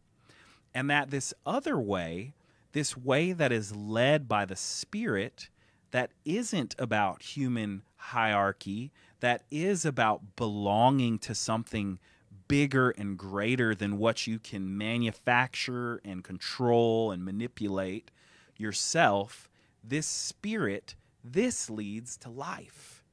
And 0.73 0.89
that 0.89 1.09
this 1.09 1.33
other 1.45 1.79
way, 1.79 2.33
this 2.73 2.97
way 2.97 3.31
that 3.31 3.51
is 3.51 3.75
led 3.75 4.27
by 4.27 4.45
the 4.45 4.55
Spirit, 4.55 5.49
that 5.91 6.11
isn't 6.25 6.75
about 6.77 7.21
human 7.21 7.83
hierarchy, 7.95 8.91
that 9.21 9.43
is 9.49 9.85
about 9.85 10.35
belonging 10.35 11.17
to 11.19 11.33
something 11.33 11.99
bigger 12.47 12.91
and 12.91 13.17
greater 13.17 13.73
than 13.73 13.97
what 13.97 14.27
you 14.27 14.37
can 14.37 14.77
manufacture 14.77 16.01
and 16.03 16.23
control 16.23 17.11
and 17.11 17.23
manipulate 17.23 18.11
yourself, 18.57 19.49
this 19.83 20.07
spirit, 20.07 20.95
this 21.25 21.69
leads 21.69 22.17
to 22.17 22.29
life. 22.29 23.03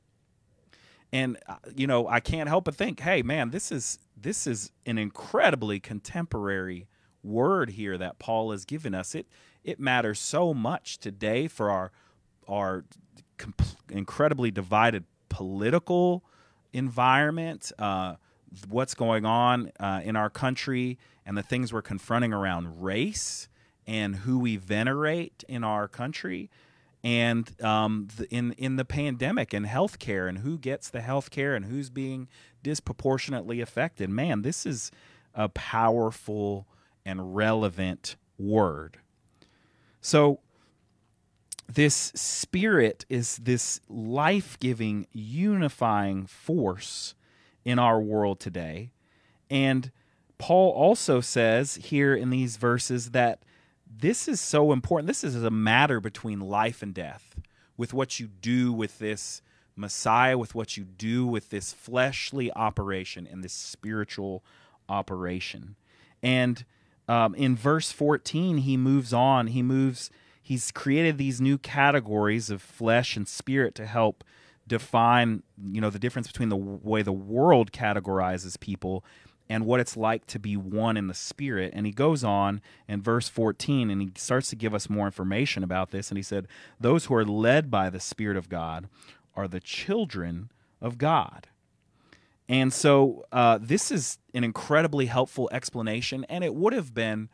And 1.12 1.38
uh, 1.46 1.56
you 1.74 1.86
know, 1.86 2.08
I 2.08 2.20
can't 2.20 2.48
help 2.48 2.64
but 2.64 2.74
think, 2.74 3.00
hey 3.00 3.22
man, 3.22 3.50
this 3.50 3.70
is 3.72 3.98
this 4.16 4.46
is 4.46 4.70
an 4.86 4.98
incredibly 4.98 5.80
contemporary 5.80 6.86
word 7.22 7.70
here 7.70 7.98
that 7.98 8.18
Paul 8.18 8.50
has 8.52 8.64
given 8.64 8.94
us. 8.94 9.14
It 9.14 9.26
it 9.64 9.78
matters 9.78 10.18
so 10.18 10.54
much 10.54 10.98
today 10.98 11.48
for 11.48 11.70
our 11.70 11.92
our 12.48 12.84
incredibly 13.90 14.50
divided 14.50 15.04
political 15.28 16.24
environment. 16.72 17.72
Uh, 17.78 18.16
what's 18.68 18.94
going 18.94 19.24
on 19.24 19.72
uh, 19.80 20.00
in 20.04 20.16
our 20.16 20.30
country 20.30 20.98
and 21.24 21.36
the 21.36 21.42
things 21.42 21.72
we're 21.72 21.82
confronting 21.82 22.32
around 22.32 22.82
race 22.82 23.48
and 23.86 24.16
who 24.16 24.38
we 24.38 24.56
venerate 24.56 25.44
in 25.48 25.64
our 25.64 25.88
country 25.88 26.50
and 27.04 27.60
um, 27.62 28.08
the, 28.16 28.32
in 28.32 28.52
in 28.52 28.76
the 28.76 28.84
pandemic 28.84 29.52
and 29.52 29.66
healthcare 29.66 30.28
and 30.28 30.38
who 30.38 30.58
gets 30.58 30.88
the 30.88 31.00
healthcare 31.00 31.56
and 31.56 31.64
who's 31.64 31.90
being 31.90 32.28
disproportionately 32.62 33.60
affected. 33.60 34.08
Man, 34.08 34.42
this 34.42 34.64
is 34.64 34.90
a 35.34 35.48
powerful 35.48 36.66
and 37.04 37.34
relevant 37.34 38.16
word. 38.38 38.98
So 40.00 40.40
this 41.72 42.12
spirit 42.14 43.04
is 43.08 43.38
this 43.38 43.80
life-giving 43.88 45.06
unifying 45.12 46.26
force 46.26 47.14
in 47.64 47.78
our 47.78 48.00
world 48.00 48.40
today. 48.40 48.92
And 49.50 49.90
Paul 50.38 50.72
also 50.72 51.20
says 51.20 51.76
here 51.76 52.14
in 52.14 52.30
these 52.30 52.56
verses 52.56 53.12
that 53.12 53.42
this 53.98 54.28
is 54.28 54.40
so 54.40 54.72
important. 54.72 55.06
This 55.06 55.24
is 55.24 55.42
a 55.42 55.50
matter 55.50 56.00
between 56.00 56.40
life 56.40 56.82
and 56.82 56.94
death 56.94 57.36
with 57.76 57.92
what 57.92 58.20
you 58.20 58.26
do 58.26 58.72
with 58.72 58.98
this 58.98 59.42
Messiah, 59.76 60.36
with 60.36 60.54
what 60.54 60.76
you 60.76 60.84
do 60.84 61.26
with 61.26 61.50
this 61.50 61.72
fleshly 61.72 62.52
operation 62.52 63.26
and 63.30 63.42
this 63.42 63.52
spiritual 63.52 64.44
operation. 64.88 65.76
And 66.22 66.64
um, 67.08 67.34
in 67.34 67.56
verse 67.56 67.90
14, 67.92 68.58
he 68.58 68.76
moves 68.76 69.12
on. 69.12 69.48
He 69.48 69.62
moves, 69.62 70.10
he's 70.42 70.70
created 70.70 71.18
these 71.18 71.40
new 71.40 71.58
categories 71.58 72.50
of 72.50 72.62
flesh 72.62 73.16
and 73.16 73.26
spirit 73.26 73.74
to 73.76 73.86
help 73.86 74.24
define 74.68 75.42
you 75.60 75.80
know 75.80 75.90
the 75.90 75.98
difference 75.98 76.28
between 76.28 76.48
the 76.48 76.56
way 76.56 77.02
the 77.02 77.12
world 77.12 77.72
categorizes 77.72 78.58
people 78.58 79.04
and 79.52 79.66
what 79.66 79.80
it's 79.80 79.98
like 79.98 80.26
to 80.26 80.38
be 80.38 80.56
one 80.56 80.96
in 80.96 81.08
the 81.08 81.14
spirit. 81.14 81.74
And 81.76 81.84
he 81.84 81.92
goes 81.92 82.24
on 82.24 82.62
in 82.88 83.02
verse 83.02 83.28
14 83.28 83.90
and 83.90 84.00
he 84.00 84.10
starts 84.16 84.48
to 84.48 84.56
give 84.56 84.72
us 84.72 84.88
more 84.88 85.04
information 85.04 85.62
about 85.62 85.90
this. 85.90 86.10
And 86.10 86.16
he 86.16 86.22
said 86.22 86.48
those 86.80 87.04
who 87.04 87.14
are 87.14 87.24
led 87.24 87.70
by 87.70 87.90
the 87.90 88.00
spirit 88.00 88.38
of 88.38 88.48
god 88.48 88.88
are 89.36 89.46
the 89.46 89.60
children 89.60 90.50
of 90.80 90.96
god. 90.96 91.48
And 92.48 92.72
so 92.72 93.26
uh, 93.30 93.58
this 93.60 93.90
is 93.90 94.16
an 94.32 94.42
incredibly 94.42 95.04
helpful 95.04 95.50
explanation 95.52 96.24
and 96.30 96.42
it 96.42 96.54
would 96.54 96.72
have 96.72 96.94
been 96.94 97.28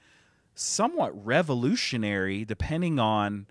somewhat 0.57 1.25
revolutionary 1.25 2.45
depending 2.45 2.99
on 2.99 3.47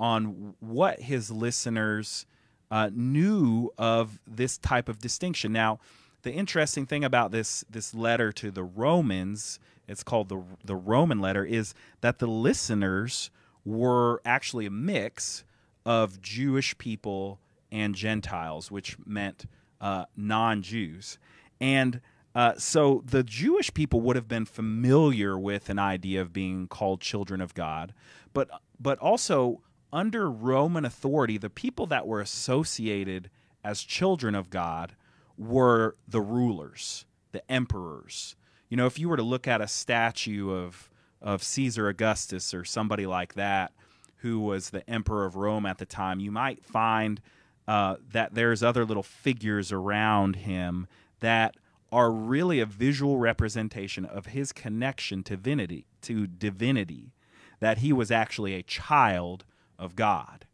on 0.00 0.56
what 0.58 1.02
his 1.02 1.30
listeners 1.30 2.26
uh, 2.72 2.90
knew 2.92 3.70
of 3.78 4.18
this 4.26 4.58
type 4.58 4.88
of 4.88 4.98
distinction. 4.98 5.52
Now, 5.52 5.78
the 6.22 6.32
interesting 6.32 6.86
thing 6.86 7.04
about 7.04 7.30
this 7.30 7.64
this 7.70 7.94
letter 7.94 8.32
to 8.32 8.50
the 8.50 8.64
Romans, 8.64 9.58
it's 9.86 10.02
called 10.02 10.28
the 10.28 10.42
the 10.64 10.76
Roman 10.76 11.20
letter, 11.20 11.44
is 11.44 11.74
that 12.00 12.18
the 12.18 12.26
listeners 12.26 13.30
were 13.64 14.20
actually 14.24 14.66
a 14.66 14.70
mix 14.70 15.44
of 15.84 16.20
Jewish 16.20 16.76
people 16.78 17.40
and 17.70 17.94
Gentiles, 17.94 18.70
which 18.70 18.96
meant 19.04 19.46
uh, 19.80 20.06
non-Jews, 20.16 21.18
and 21.60 22.00
uh, 22.34 22.54
so 22.56 23.02
the 23.04 23.22
Jewish 23.22 23.72
people 23.74 24.00
would 24.00 24.16
have 24.16 24.28
been 24.28 24.44
familiar 24.44 25.38
with 25.38 25.68
an 25.70 25.78
idea 25.78 26.20
of 26.20 26.32
being 26.32 26.68
called 26.68 27.00
children 27.00 27.40
of 27.40 27.54
God, 27.54 27.94
but 28.32 28.48
but 28.78 28.98
also 28.98 29.60
under 29.92 30.30
Roman 30.30 30.84
authority, 30.84 31.38
the 31.38 31.50
people 31.50 31.86
that 31.86 32.06
were 32.06 32.20
associated 32.20 33.30
as 33.64 33.82
children 33.82 34.34
of 34.34 34.50
God 34.50 34.94
were 35.38 35.96
the 36.06 36.20
rulers, 36.20 37.06
the 37.32 37.50
emperors. 37.50 38.36
You 38.68 38.76
know, 38.76 38.86
if 38.86 38.98
you 38.98 39.08
were 39.08 39.16
to 39.16 39.22
look 39.22 39.48
at 39.48 39.60
a 39.60 39.68
statue 39.68 40.50
of 40.50 40.90
of 41.20 41.42
Caesar 41.42 41.88
Augustus 41.88 42.54
or 42.54 42.64
somebody 42.64 43.04
like 43.04 43.34
that, 43.34 43.72
who 44.18 44.38
was 44.38 44.70
the 44.70 44.88
emperor 44.88 45.24
of 45.24 45.34
Rome 45.34 45.66
at 45.66 45.78
the 45.78 45.86
time, 45.86 46.20
you 46.20 46.30
might 46.30 46.64
find 46.64 47.20
uh, 47.66 47.96
that 48.12 48.34
there's 48.34 48.62
other 48.62 48.84
little 48.84 49.02
figures 49.02 49.72
around 49.72 50.36
him 50.36 50.86
that 51.20 51.56
are 51.90 52.10
really 52.10 52.60
a 52.60 52.66
visual 52.66 53.18
representation 53.18 54.04
of 54.04 54.26
his 54.26 54.52
connection 54.52 55.22
to 55.24 55.36
divinity, 55.36 55.86
to 56.02 56.26
divinity, 56.26 57.12
that 57.60 57.78
he 57.78 57.92
was 57.92 58.10
actually 58.10 58.54
a 58.54 58.62
child 58.62 59.44
of 59.78 59.96
God. 59.96 60.46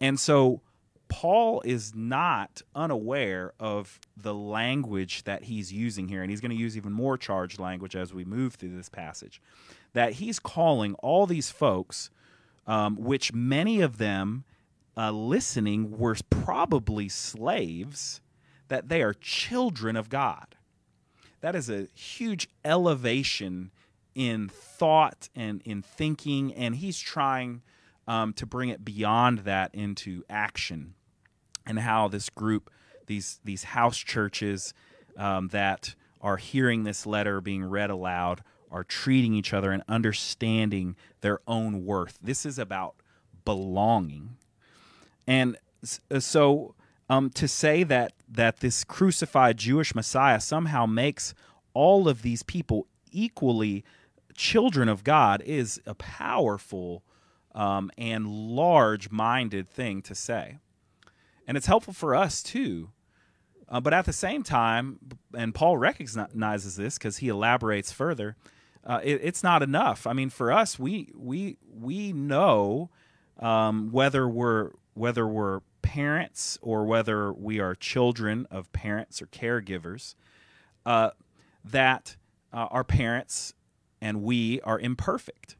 And 0.00 0.18
so 0.18 0.60
Paul 1.14 1.62
is 1.64 1.94
not 1.94 2.60
unaware 2.74 3.52
of 3.60 4.00
the 4.16 4.34
language 4.34 5.22
that 5.22 5.44
he's 5.44 5.72
using 5.72 6.08
here, 6.08 6.22
and 6.22 6.30
he's 6.30 6.40
going 6.40 6.50
to 6.50 6.56
use 6.56 6.76
even 6.76 6.92
more 6.92 7.16
charged 7.16 7.60
language 7.60 7.94
as 7.94 8.12
we 8.12 8.24
move 8.24 8.56
through 8.56 8.76
this 8.76 8.88
passage. 8.88 9.40
That 9.92 10.14
he's 10.14 10.40
calling 10.40 10.94
all 10.94 11.26
these 11.26 11.52
folks, 11.52 12.10
um, 12.66 12.96
which 12.96 13.32
many 13.32 13.80
of 13.80 13.98
them 13.98 14.42
uh, 14.96 15.12
listening 15.12 15.96
were 15.96 16.16
probably 16.30 17.08
slaves, 17.08 18.20
that 18.66 18.88
they 18.88 19.00
are 19.00 19.14
children 19.14 19.94
of 19.94 20.08
God. 20.08 20.56
That 21.42 21.54
is 21.54 21.70
a 21.70 21.86
huge 21.94 22.48
elevation 22.64 23.70
in 24.16 24.48
thought 24.48 25.28
and 25.36 25.62
in 25.64 25.80
thinking, 25.80 26.52
and 26.54 26.74
he's 26.74 26.98
trying 26.98 27.62
um, 28.08 28.32
to 28.32 28.46
bring 28.46 28.68
it 28.68 28.84
beyond 28.84 29.40
that 29.40 29.72
into 29.72 30.24
action, 30.28 30.94
and 31.66 31.78
how 31.78 32.08
this 32.08 32.30
group, 32.30 32.70
these 33.06 33.40
these 33.44 33.64
house 33.64 33.98
churches 33.98 34.74
um, 35.16 35.48
that 35.48 35.94
are 36.20 36.36
hearing 36.36 36.84
this 36.84 37.06
letter 37.06 37.40
being 37.40 37.64
read 37.64 37.90
aloud, 37.90 38.42
are 38.70 38.84
treating 38.84 39.34
each 39.34 39.52
other 39.52 39.72
and 39.72 39.82
understanding 39.88 40.96
their 41.20 41.40
own 41.46 41.84
worth. 41.84 42.18
This 42.22 42.46
is 42.46 42.58
about 42.58 42.96
belonging, 43.44 44.36
and 45.26 45.56
uh, 46.10 46.20
so 46.20 46.74
um, 47.08 47.30
to 47.30 47.46
say 47.46 47.82
that 47.84 48.12
that 48.28 48.60
this 48.60 48.84
crucified 48.84 49.56
Jewish 49.58 49.94
Messiah 49.94 50.40
somehow 50.40 50.86
makes 50.86 51.34
all 51.74 52.08
of 52.08 52.22
these 52.22 52.42
people 52.42 52.86
equally 53.10 53.84
children 54.34 54.88
of 54.88 55.04
God 55.04 55.42
is 55.42 55.80
a 55.86 55.94
powerful 55.94 57.02
um, 57.54 57.90
and 57.96 58.26
large 58.26 59.10
minded 59.10 59.70
thing 59.70 60.02
to 60.02 60.14
say. 60.14 60.58
And 61.46 61.56
it's 61.56 61.66
helpful 61.66 61.92
for 61.92 62.14
us 62.14 62.42
too. 62.42 62.90
Uh, 63.68 63.80
but 63.80 63.94
at 63.94 64.04
the 64.04 64.12
same 64.12 64.42
time, 64.42 64.98
and 65.36 65.54
Paul 65.54 65.78
recognizes 65.78 66.76
this 66.76 66.98
because 66.98 67.18
he 67.18 67.28
elaborates 67.28 67.92
further, 67.92 68.36
uh, 68.84 69.00
it, 69.02 69.20
it's 69.22 69.42
not 69.42 69.62
enough. 69.62 70.06
I 70.06 70.12
mean, 70.12 70.30
for 70.30 70.52
us, 70.52 70.78
we 70.78 71.10
we 71.16 71.56
we 71.72 72.12
know 72.12 72.90
um, 73.40 73.90
whether 73.90 74.28
we're 74.28 74.72
whether 74.92 75.26
we're 75.26 75.60
parents 75.82 76.58
or 76.60 76.84
whether 76.84 77.32
we 77.32 77.60
are 77.60 77.74
children 77.74 78.46
of 78.50 78.72
parents 78.72 79.22
or 79.22 79.26
caregivers, 79.26 80.14
uh, 80.84 81.10
that 81.64 82.16
uh, 82.52 82.66
our 82.70 82.84
parents 82.84 83.54
and 84.00 84.22
we 84.22 84.60
are 84.60 84.78
imperfect. 84.78 85.56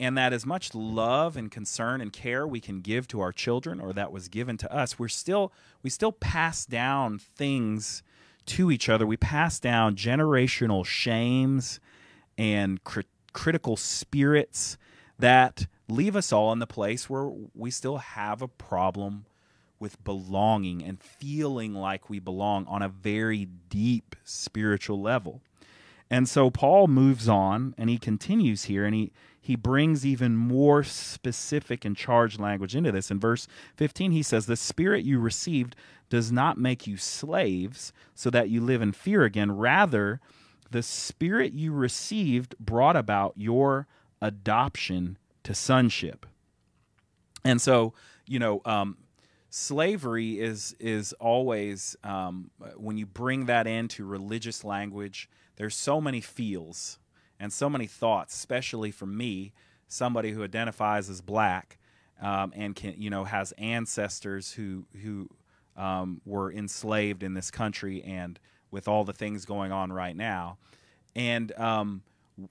And 0.00 0.16
that 0.16 0.32
as 0.32 0.46
much 0.46 0.74
love 0.74 1.36
and 1.36 1.50
concern 1.50 2.00
and 2.00 2.10
care 2.10 2.46
we 2.46 2.58
can 2.58 2.80
give 2.80 3.06
to 3.08 3.20
our 3.20 3.32
children 3.32 3.80
or 3.80 3.92
that 3.92 4.10
was 4.10 4.28
given 4.28 4.56
to 4.56 4.74
us, 4.74 4.98
we're 4.98 5.08
still 5.08 5.52
we 5.82 5.90
still 5.90 6.10
pass 6.10 6.64
down 6.64 7.18
things 7.18 8.02
to 8.46 8.70
each 8.70 8.88
other. 8.88 9.06
We 9.06 9.18
pass 9.18 9.60
down 9.60 9.96
generational 9.96 10.86
shames 10.86 11.80
and 12.38 12.82
cr- 12.82 13.02
critical 13.34 13.76
spirits 13.76 14.78
that 15.18 15.66
leave 15.86 16.16
us 16.16 16.32
all 16.32 16.50
in 16.52 16.60
the 16.60 16.66
place 16.66 17.10
where 17.10 17.30
we 17.54 17.70
still 17.70 17.98
have 17.98 18.40
a 18.40 18.48
problem 18.48 19.26
with 19.78 20.02
belonging 20.02 20.82
and 20.82 21.02
feeling 21.02 21.74
like 21.74 22.08
we 22.08 22.18
belong 22.18 22.66
on 22.66 22.80
a 22.80 22.88
very 22.88 23.48
deep 23.68 24.16
spiritual 24.24 25.00
level. 25.00 25.42
And 26.10 26.28
so 26.28 26.50
Paul 26.50 26.88
moves 26.88 27.28
on 27.28 27.74
and 27.78 27.88
he 27.88 27.98
continues 27.98 28.64
here 28.64 28.84
and 28.84 28.94
he 28.94 29.12
he 29.50 29.56
brings 29.56 30.06
even 30.06 30.36
more 30.36 30.84
specific 30.84 31.84
and 31.84 31.96
charged 31.96 32.38
language 32.38 32.76
into 32.76 32.92
this. 32.92 33.10
In 33.10 33.18
verse 33.18 33.48
15 33.74 34.12
he 34.12 34.22
says 34.22 34.46
the 34.46 34.54
spirit 34.54 35.04
you 35.04 35.18
received 35.18 35.74
does 36.08 36.30
not 36.30 36.56
make 36.56 36.86
you 36.86 36.96
slaves 36.96 37.92
so 38.14 38.30
that 38.30 38.48
you 38.48 38.60
live 38.60 38.80
in 38.80 38.92
fear 38.92 39.24
again 39.24 39.50
rather 39.50 40.20
the 40.70 40.84
spirit 40.84 41.52
you 41.52 41.72
received 41.72 42.54
brought 42.60 42.94
about 42.94 43.32
your 43.34 43.88
adoption 44.22 45.18
to 45.42 45.52
sonship. 45.52 46.26
And 47.44 47.60
so, 47.60 47.92
you 48.28 48.38
know, 48.38 48.62
um, 48.64 48.98
slavery 49.48 50.38
is 50.38 50.76
is 50.78 51.12
always 51.14 51.96
um, 52.04 52.52
when 52.76 52.96
you 52.96 53.04
bring 53.04 53.46
that 53.46 53.66
into 53.66 54.04
religious 54.04 54.62
language 54.62 55.28
there's 55.56 55.74
so 55.74 56.00
many 56.00 56.20
feels 56.20 57.00
and 57.40 57.52
so 57.52 57.68
many 57.68 57.86
thoughts, 57.86 58.34
especially 58.34 58.90
for 58.90 59.06
me, 59.06 59.52
somebody 59.88 60.30
who 60.30 60.44
identifies 60.44 61.10
as 61.10 61.20
black 61.20 61.78
um, 62.22 62.52
and 62.54 62.76
can 62.76 62.94
you 62.98 63.10
know 63.10 63.24
has 63.24 63.52
ancestors 63.52 64.52
who 64.52 64.84
who 65.02 65.28
um, 65.76 66.20
were 66.24 66.52
enslaved 66.52 67.22
in 67.22 67.34
this 67.34 67.50
country 67.50 68.02
and 68.02 68.38
with 68.70 68.86
all 68.86 69.04
the 69.04 69.12
things 69.12 69.44
going 69.44 69.72
on 69.72 69.92
right 69.92 70.14
now, 70.14 70.58
and 71.16 71.50
um, 71.58 72.02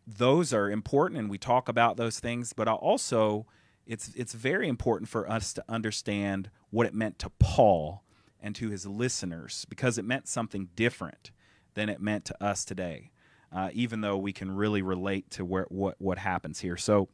those 0.05 0.53
are 0.53 0.69
important, 0.69 1.19
and 1.19 1.29
we 1.29 1.37
talk 1.37 1.69
about 1.69 1.95
those 1.95 2.19
things. 2.19 2.51
But 2.51 2.67
also, 2.67 3.45
it's 3.85 4.09
it's 4.15 4.33
very 4.33 4.67
important 4.67 5.09
for 5.09 5.29
us 5.29 5.53
to 5.53 5.63
understand 5.69 6.49
what 6.71 6.87
it 6.87 6.93
meant 6.93 7.19
to 7.19 7.29
Paul 7.39 8.03
and 8.41 8.55
to 8.55 8.69
his 8.69 8.85
listeners 8.85 9.65
because 9.69 9.97
it 9.97 10.05
meant 10.05 10.27
something 10.27 10.69
different 10.75 11.31
than 11.73 11.89
it 11.89 12.01
meant 12.01 12.25
to 12.25 12.43
us 12.43 12.65
today, 12.65 13.11
uh, 13.51 13.69
even 13.73 14.01
though 14.01 14.17
we 14.17 14.33
can 14.33 14.51
really 14.51 14.81
relate 14.81 15.29
to 15.31 15.45
where 15.45 15.65
what 15.69 15.95
what 15.99 16.17
happens 16.17 16.59
here. 16.59 16.77
So 16.77 17.09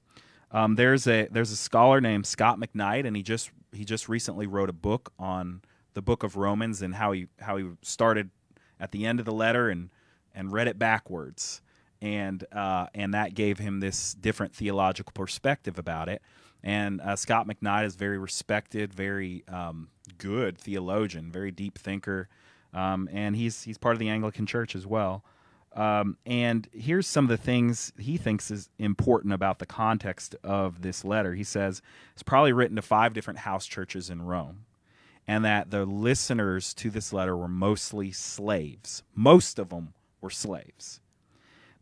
um, 0.52 0.76
there's 0.76 1.08
a 1.08 1.28
there's 1.32 1.52
a 1.52 1.58
scholar 1.58 2.02
named 2.02 2.26
Scot 2.26 2.60
McKnight, 2.60 3.06
and 3.06 3.16
he 3.16 3.24
just 3.24 3.52
he 3.72 3.86
just 3.86 4.10
recently 4.10 4.48
wrote 4.48 4.70
a 4.70 4.74
book 4.74 5.14
on 5.20 5.62
the 5.94 6.02
book 6.02 6.24
of 6.24 6.36
Romans 6.36 6.82
and 6.82 6.96
how 6.96 7.12
he 7.12 7.28
how 7.40 7.58
he 7.58 7.66
started 7.82 8.30
at 8.80 8.92
the 8.92 9.06
end 9.06 9.20
of 9.20 9.26
the 9.26 9.34
letter 9.34 9.70
and 9.70 9.90
and 10.34 10.52
read 10.52 10.68
it 10.68 10.78
backwards, 10.78 11.62
and 12.02 12.44
uh, 12.52 12.88
and 12.94 13.14
that 13.14 13.34
gave 13.34 13.60
him 13.60 13.80
this 13.80 14.14
different 14.14 14.54
theological 14.54 15.12
perspective 15.14 15.80
about 15.80 16.10
it. 16.10 16.22
And 16.64 17.00
uh, 17.02 17.16
Scot 17.16 17.48
McKnight 17.48 17.86
is 17.86 17.96
very 17.96 18.18
respected, 18.18 18.92
very 18.92 19.44
um, 19.48 19.90
good 20.18 20.58
theologian, 20.58 21.32
very 21.32 21.52
deep 21.52 21.78
thinker 21.78 22.28
um, 22.76 23.08
and 23.12 23.36
he's 23.36 23.64
he's 23.64 23.78
part 23.78 23.94
of 23.94 24.00
the 24.00 24.10
Anglican 24.10 24.46
Church 24.46 24.76
as 24.76 24.86
well. 24.86 25.24
Um, 25.76 26.18
and 26.26 26.68
here's 26.72 27.06
some 27.06 27.26
of 27.26 27.30
the 27.30 27.38
things 27.38 27.92
he 27.98 28.16
thinks 28.16 28.50
is 28.50 28.70
important 28.80 29.34
about 29.34 29.60
the 29.60 29.66
context 29.66 30.36
of 30.42 30.82
this 30.82 31.04
letter. 31.04 31.36
He 31.36 31.44
says 31.44 31.82
it's 32.14 32.24
probably 32.24 32.54
written 32.54 32.78
to 32.78 32.82
five 32.82 33.14
different 33.14 33.40
house 33.40 33.66
churches 33.66 34.10
in 34.10 34.22
Rome, 34.22 34.66
and 35.28 35.44
that 35.44 35.72
the 35.72 35.86
listeners 35.86 36.74
to 36.76 36.90
this 36.90 37.12
letter 37.12 37.36
were 37.36 37.50
mostly 37.50 38.12
slaves. 38.12 39.04
Most 39.14 39.60
of 39.60 39.70
them 39.70 39.94
were 40.22 40.30
slaves. 40.30 41.02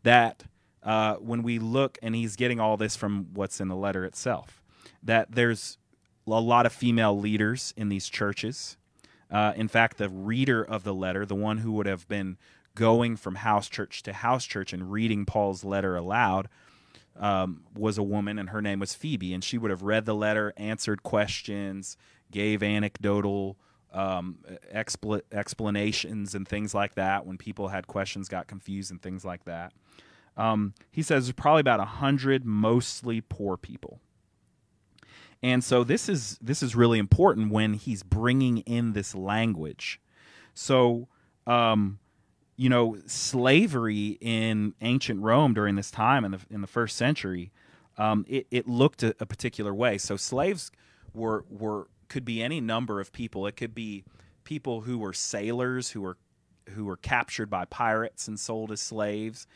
That 0.02 0.42
uh, 0.82 1.14
when 1.14 1.44
we 1.44 1.60
look, 1.60 1.96
and 2.02 2.16
he's 2.16 2.34
getting 2.34 2.58
all 2.58 2.76
this 2.76 2.96
from 2.96 3.28
what's 3.32 3.60
in 3.60 3.68
the 3.68 3.76
letter 3.76 4.04
itself, 4.04 4.60
that 5.04 5.32
there's 5.32 5.78
a 6.26 6.30
lot 6.30 6.66
of 6.66 6.72
female 6.72 7.16
leaders 7.16 7.72
in 7.76 7.90
these 7.90 8.08
churches 8.08 8.76
uh, 9.34 9.52
in 9.56 9.66
fact, 9.66 9.98
the 9.98 10.08
reader 10.08 10.62
of 10.62 10.84
the 10.84 10.94
letter, 10.94 11.26
the 11.26 11.34
one 11.34 11.58
who 11.58 11.72
would 11.72 11.86
have 11.86 12.06
been 12.08 12.36
going 12.74 13.16
from 13.16 13.36
house 13.36 13.68
church 13.68 14.02
to 14.04 14.12
house 14.12 14.44
church 14.44 14.72
and 14.72 14.90
reading 14.90 15.26
Paul's 15.26 15.64
letter 15.64 15.96
aloud, 15.96 16.48
um, 17.16 17.62
was 17.74 17.98
a 17.98 18.02
woman, 18.02 18.38
and 18.38 18.50
her 18.50 18.60
name 18.60 18.80
was 18.80 18.94
Phoebe. 18.94 19.32
And 19.32 19.42
she 19.42 19.58
would 19.58 19.70
have 19.70 19.82
read 19.82 20.04
the 20.04 20.14
letter, 20.14 20.52
answered 20.56 21.02
questions, 21.02 21.96
gave 22.30 22.62
anecdotal 22.62 23.56
um, 23.92 24.38
expl- 24.74 25.22
explanations 25.30 26.34
and 26.34 26.46
things 26.46 26.74
like 26.74 26.94
that 26.96 27.24
when 27.26 27.38
people 27.38 27.68
had 27.68 27.86
questions, 27.86 28.28
got 28.28 28.48
confused, 28.48 28.90
and 28.90 29.00
things 29.00 29.24
like 29.24 29.44
that. 29.44 29.72
Um, 30.36 30.74
he 30.90 31.02
says 31.02 31.30
probably 31.32 31.60
about 31.60 31.78
a 31.80 31.84
hundred 31.84 32.44
mostly 32.44 33.20
poor 33.20 33.56
people. 33.56 34.00
And 35.42 35.62
so 35.62 35.84
this 35.84 36.08
is 36.08 36.38
this 36.40 36.62
is 36.62 36.74
really 36.74 36.98
important 36.98 37.52
when 37.52 37.74
he's 37.74 38.02
bringing 38.02 38.58
in 38.58 38.94
this 38.94 39.14
language. 39.14 40.00
So, 40.54 41.08
um, 41.46 41.98
you 42.56 42.68
know, 42.68 42.96
slavery 43.06 44.18
in 44.20 44.74
ancient 44.80 45.20
Rome 45.20 45.54
during 45.54 45.74
this 45.76 45.90
time 45.90 46.24
in 46.24 46.32
the 46.32 46.40
in 46.50 46.60
the 46.60 46.66
first 46.66 46.96
century, 46.96 47.50
um, 47.98 48.24
it, 48.28 48.46
it 48.50 48.68
looked 48.68 49.02
a, 49.02 49.14
a 49.20 49.26
particular 49.26 49.74
way. 49.74 49.98
So 49.98 50.16
slaves 50.16 50.70
were 51.12 51.44
were 51.48 51.88
could 52.08 52.24
be 52.24 52.42
any 52.42 52.60
number 52.60 53.00
of 53.00 53.12
people. 53.12 53.46
It 53.46 53.56
could 53.56 53.74
be 53.74 54.04
people 54.44 54.82
who 54.82 54.98
were 54.98 55.12
sailors 55.12 55.90
who 55.90 56.00
were 56.02 56.16
who 56.70 56.84
were 56.84 56.96
captured 56.96 57.50
by 57.50 57.64
pirates 57.64 58.28
and 58.28 58.38
sold 58.38 58.70
as 58.70 58.80
slaves. 58.80 59.46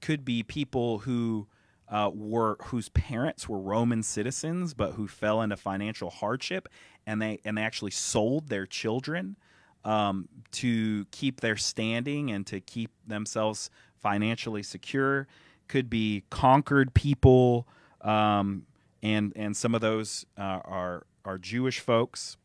Could 0.00 0.24
be 0.24 0.42
people 0.42 0.98
who 1.00 1.46
uh, 1.88 2.10
were 2.12 2.56
whose 2.64 2.88
parents 2.90 3.48
were 3.48 3.58
Roman 3.58 4.02
citizens, 4.02 4.74
but 4.74 4.92
who 4.92 5.06
fell 5.08 5.42
into 5.42 5.56
financial 5.56 6.10
hardship, 6.10 6.68
and 7.06 7.22
they 7.22 7.40
and 7.44 7.56
they 7.56 7.62
actually 7.62 7.92
sold 7.92 8.48
their 8.48 8.66
children 8.66 9.36
um, 9.84 10.28
to 10.52 11.04
keep 11.10 11.40
their 11.40 11.56
standing 11.56 12.30
and 12.30 12.46
to 12.46 12.60
keep 12.60 12.90
themselves 13.06 13.70
financially 13.96 14.62
secure. 14.62 15.26
Could 15.66 15.90
be 15.90 16.24
conquered 16.30 16.94
people, 16.94 17.68
um, 18.00 18.66
and 19.02 19.32
and 19.36 19.56
some 19.56 19.74
of 19.74 19.80
those 19.80 20.24
uh, 20.38 20.60
are 20.64 21.06
are 21.24 21.38
Jewish 21.38 21.80
folks. 21.80 22.36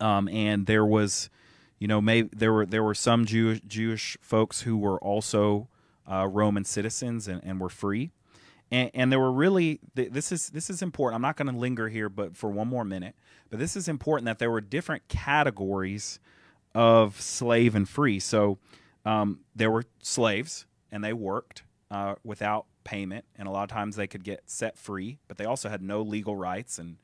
Um, 0.00 0.28
and 0.28 0.66
there 0.66 0.84
was, 0.84 1.30
you 1.78 1.86
know, 1.88 2.00
maybe 2.00 2.28
there 2.36 2.52
were 2.52 2.66
there 2.66 2.82
were 2.82 2.94
some 2.94 3.26
Jewish 3.26 3.60
Jewish 3.66 4.18
folks 4.20 4.62
who 4.62 4.76
were 4.76 4.98
also 4.98 5.68
uh, 6.10 6.26
Roman 6.26 6.64
citizens 6.64 7.28
and, 7.28 7.40
and 7.44 7.60
were 7.60 7.68
free. 7.68 8.10
And, 8.70 8.90
and 8.94 9.12
there 9.12 9.20
were 9.20 9.32
really 9.32 9.80
this 9.94 10.32
is 10.32 10.50
this 10.50 10.70
is 10.70 10.82
important. 10.82 11.16
I'm 11.16 11.22
not 11.22 11.36
going 11.36 11.52
to 11.52 11.58
linger 11.58 11.88
here, 11.88 12.08
but 12.08 12.36
for 12.36 12.50
one 12.50 12.68
more 12.68 12.84
minute. 12.84 13.14
But 13.50 13.58
this 13.58 13.76
is 13.76 13.88
important 13.88 14.26
that 14.26 14.38
there 14.38 14.50
were 14.50 14.60
different 14.60 15.06
categories 15.08 16.18
of 16.74 17.20
slave 17.20 17.74
and 17.74 17.88
free. 17.88 18.18
So 18.18 18.58
um, 19.04 19.40
there 19.54 19.70
were 19.70 19.84
slaves, 20.02 20.66
and 20.90 21.02
they 21.02 21.12
worked 21.12 21.62
uh, 21.90 22.16
without 22.24 22.66
payment, 22.84 23.24
and 23.36 23.48
a 23.48 23.50
lot 23.50 23.64
of 23.64 23.70
times 23.70 23.96
they 23.96 24.06
could 24.06 24.24
get 24.24 24.42
set 24.46 24.76
free, 24.76 25.18
but 25.28 25.38
they 25.38 25.44
also 25.44 25.68
had 25.68 25.82
no 25.82 26.02
legal 26.02 26.36
rights 26.36 26.78
and 26.78 26.96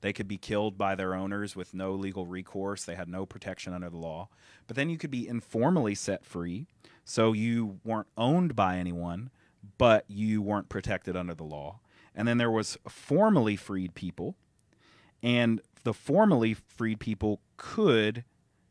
they 0.00 0.12
could 0.12 0.28
be 0.28 0.38
killed 0.38 0.78
by 0.78 0.94
their 0.94 1.14
owners 1.14 1.56
with 1.56 1.74
no 1.74 1.92
legal 1.92 2.26
recourse. 2.26 2.84
They 2.84 2.94
had 2.94 3.08
no 3.08 3.26
protection 3.26 3.72
under 3.72 3.90
the 3.90 3.96
law. 3.96 4.28
But 4.66 4.76
then 4.76 4.90
you 4.90 4.98
could 4.98 5.10
be 5.10 5.26
informally 5.26 5.94
set 5.94 6.24
free, 6.24 6.66
so 7.04 7.32
you 7.32 7.80
weren't 7.84 8.06
owned 8.16 8.54
by 8.54 8.76
anyone, 8.76 9.30
but 9.78 10.04
you 10.08 10.42
weren't 10.42 10.68
protected 10.68 11.16
under 11.16 11.34
the 11.34 11.44
law. 11.44 11.80
And 12.14 12.26
then 12.26 12.38
there 12.38 12.50
was 12.50 12.76
formally 12.88 13.56
freed 13.56 13.94
people, 13.94 14.36
and 15.22 15.60
the 15.84 15.94
formally 15.94 16.54
freed 16.54 16.98
people 17.00 17.40
could 17.56 18.24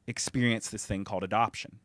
experience 0.06 0.70
this 0.70 0.86
thing 0.86 1.04
called 1.04 1.24
adoption. 1.24 1.80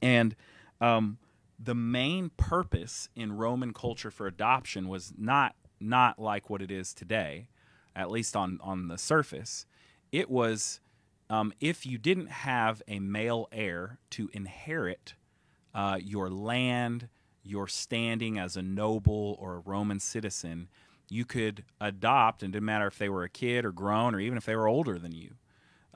And 0.00 0.34
um, 0.80 1.18
the 1.58 1.74
main 1.74 2.30
purpose 2.36 3.08
in 3.14 3.36
Roman 3.36 3.72
culture 3.74 4.10
for 4.10 4.26
adoption 4.26 4.88
was 4.88 5.12
not 5.16 5.54
not 5.82 6.18
like 6.18 6.50
what 6.50 6.60
it 6.60 6.70
is 6.70 6.92
today, 6.92 7.48
at 7.94 8.10
least 8.10 8.34
on 8.36 8.58
on 8.62 8.88
the 8.88 8.98
surface. 8.98 9.66
It 10.12 10.30
was 10.30 10.80
um, 11.28 11.52
if 11.60 11.86
you 11.86 11.98
didn't 11.98 12.30
have 12.30 12.82
a 12.88 12.98
male 12.98 13.48
heir 13.52 13.98
to 14.10 14.30
inherit 14.32 15.14
uh, 15.74 15.98
your 16.02 16.28
land, 16.28 17.08
your 17.42 17.66
standing 17.68 18.38
as 18.38 18.56
a 18.56 18.62
noble 18.62 19.36
or 19.40 19.56
a 19.56 19.60
Roman 19.60 20.00
citizen, 20.00 20.68
you 21.08 21.24
could 21.24 21.64
adopt, 21.80 22.42
and 22.42 22.50
it 22.50 22.58
didn't 22.58 22.66
matter 22.66 22.86
if 22.86 22.98
they 22.98 23.08
were 23.08 23.24
a 23.24 23.28
kid 23.28 23.64
or 23.64 23.72
grown, 23.72 24.14
or 24.14 24.20
even 24.20 24.38
if 24.38 24.44
they 24.44 24.56
were 24.56 24.68
older 24.68 24.98
than 24.98 25.12
you 25.12 25.34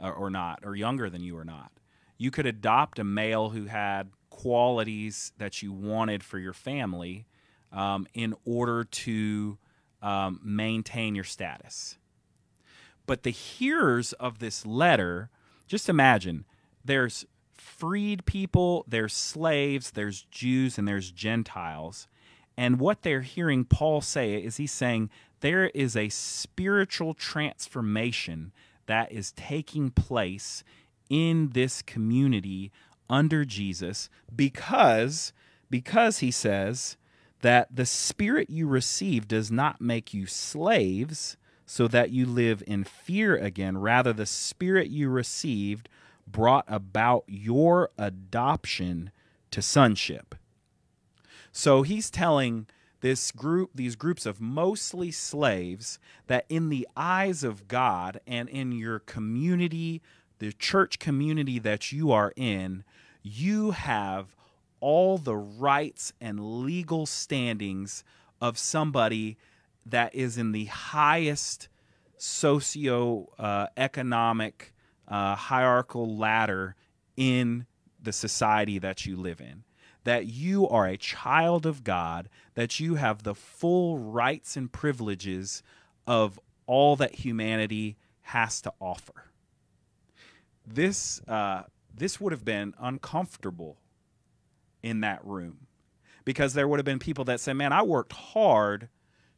uh, 0.03 0.11
or 0.11 0.31
not, 0.31 0.61
or 0.65 0.75
younger 0.75 1.09
than 1.09 1.23
you 1.23 1.37
or 1.37 1.45
not. 1.45 1.71
You 2.19 2.31
could 2.31 2.47
adopt 2.47 2.99
a 2.99 3.05
male 3.05 3.51
who 3.51 3.67
had 3.67 4.11
qualities 4.31 5.33
that 5.39 5.63
you 5.63 5.73
wanted 5.73 6.25
for 6.25 6.39
your 6.39 6.53
family 6.53 7.27
um, 7.73 8.07
in 8.15 8.35
order 8.45 8.85
to 8.85 9.59
um, 10.03 10.41
maintain 10.43 11.15
your 11.15 11.25
status. 11.25 11.99
But 13.07 13.23
the 13.23 13.31
hearers 13.31 14.13
of 14.15 14.39
this 14.39 14.65
letter, 14.65 15.31
just 15.67 15.89
imagine 15.89 16.45
there's 16.85 17.27
freed 17.65 18.27
people, 18.27 18.85
there's 18.87 19.15
slaves, 19.15 19.93
there's 19.93 20.23
Jews, 20.31 20.79
and 20.79 20.87
there's 20.87 21.11
Gentiles. 21.11 22.07
And 22.57 22.79
what 22.79 23.03
they're 23.03 23.23
hearing 23.23 23.65
Paul 23.65 24.01
say 24.01 24.35
is 24.35 24.59
he's 24.59 24.71
saying 24.71 25.11
there 25.41 25.67
is 25.69 25.97
a 25.97 26.09
spiritual 26.11 27.15
transformation 27.15 28.53
that 28.87 29.11
is 29.11 29.33
taking 29.33 29.91
place 29.91 30.63
in 31.09 31.51
this 31.51 31.83
community 31.83 32.71
under 33.11 33.45
Jesus 33.45 34.09
because 34.35 35.33
because 35.71 36.19
he 36.19 36.31
says 36.31 36.97
that 37.41 37.75
the 37.75 37.87
spirit 37.87 38.49
you 38.49 38.67
receive 38.67 39.27
does 39.27 39.51
not 39.51 39.81
make 39.81 40.15
you 40.15 40.27
slaves 40.27 41.37
so 41.67 41.89
that 41.89 42.11
you 42.11 42.25
live 42.25 42.63
in 42.67 42.85
fear 42.85 43.37
again 43.37 43.77
rather 43.77 44.13
the 44.13 44.27
spirit 44.27 44.89
you 44.89 45.09
received 45.09 45.89
brought 46.27 46.65
about 46.69 47.25
your 47.27 47.91
adoption 47.99 49.11
to 49.51 49.63
sonship. 49.63 50.35
So 51.53 51.83
he's 51.83 52.11
telling 52.11 52.67
this 53.01 53.31
group 53.33 53.71
these 53.75 53.97
groups 53.97 54.25
of 54.27 54.41
mostly 54.41 55.11
slaves 55.11 55.99
that 56.27 56.47
in 56.49 56.71
the 56.71 56.89
eyes 56.97 57.45
of 57.45 57.69
God 57.69 58.19
and 58.27 58.49
in 58.49 58.73
your 58.73 58.99
community 58.99 60.01
the 60.39 60.53
church 60.53 60.99
community 60.99 61.59
that 61.59 61.93
you 61.93 62.11
are 62.11 62.33
in 62.35 62.83
you 63.23 63.73
have 63.73 64.35
all 64.81 65.19
the 65.19 65.37
rights 65.37 66.13
and 66.21 66.63
legal 66.63 67.07
standings 67.07 68.05
of 68.41 68.59
somebody 68.59 69.37
that 69.87 70.15
is 70.15 70.37
in 70.37 70.53
the 70.53 70.65
highest 70.65 71.69
socio 72.19 73.29
uh, 73.39 73.67
economic 73.77 74.74
uh, 75.09 75.35
hierarchical 75.35 76.17
ladder 76.17 76.75
in 77.17 77.67
the 78.03 78.13
society 78.13 78.79
that 78.79 79.07
you 79.07 79.17
live 79.17 79.41
in 79.41 79.65
that 80.05 80.27
you 80.27 80.69
are 80.69 80.87
a 80.87 80.97
child 80.97 81.67
of 81.67 81.83
God, 81.83 82.29
that 82.55 82.79
you 82.79 82.95
have 82.95 83.23
the 83.23 83.35
full 83.35 83.99
rights 83.99 84.57
and 84.57 84.71
privileges 84.71 85.63
of 86.07 86.39
all 86.67 86.97
that 86.97 87.17
humanity 87.17 87.97
has 88.23 88.61
to 88.63 88.73
offer. 88.81 89.31
This, 90.67 91.21
uh, 91.27 91.63
this 91.95 92.21
would 92.21 92.33
have 92.33 92.45
been 92.45 92.75
uncomfortable 92.79 93.79
in 94.83 95.01
that 95.01 95.25
room 95.25 95.67
because 96.25 96.55
there 96.55 96.69
would 96.69 96.79
have 96.79 96.87
been 96.87 96.99
people 96.99 97.25
that 97.25 97.41
say, 97.41 97.53
Man, 97.53 97.73
I 97.73 97.83
worked 97.83 98.13
hard 98.13 98.89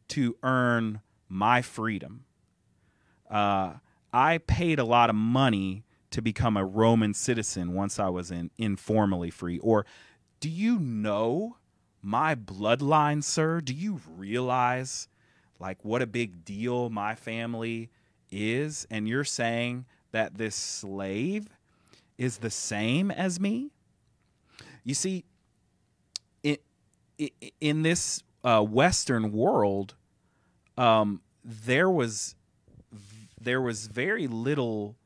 to 0.09 0.37
earn 0.43 1.01
my 1.29 1.63
freedom. 1.63 2.25
Uh, 3.29 3.75
I 4.13 4.39
paid 4.39 4.79
a 4.79 4.85
lot 4.85 5.11
of 5.11 5.17
money 5.17 5.85
to 6.11 6.23
become 6.23 6.57
a 6.57 6.65
Roman 6.65 7.13
citizen 7.15 7.75
once 7.75 7.99
I 7.99 8.09
was 8.09 8.31
in 8.31 8.51
informally 8.57 9.31
free, 9.31 9.59
or 9.59 9.85
do 10.41 10.49
you 10.49 10.79
know 10.79 11.57
my 12.03 12.35
bloodline, 12.35 13.23
sir? 13.23 13.61
Do 13.61 13.75
you 13.75 14.01
realize 14.17 15.09
like 15.59 15.85
what 15.85 16.03
a 16.03 16.07
big 16.07 16.45
deal 16.45 16.89
my 16.91 17.15
family 17.15 17.91
is? 18.31 18.87
And 18.91 19.09
you're 19.09 19.25
saying 19.25 19.87
that 20.13 20.39
this 20.39 20.55
slave 20.55 21.49
is 22.17 22.39
the 22.39 22.51
same 22.51 23.11
as 23.11 23.41
me? 23.41 23.73
You 24.85 24.95
see, 24.95 25.25
in, 26.43 26.59
in 27.61 27.83
this 27.83 28.23
uh, 28.45 28.63
Western 28.63 29.33
world, 29.33 29.97
um, 30.79 31.21
there 31.45 31.91
was 31.91 32.37
there 33.47 33.63
was 33.63 33.87
very 33.87 34.27
little 34.27 34.97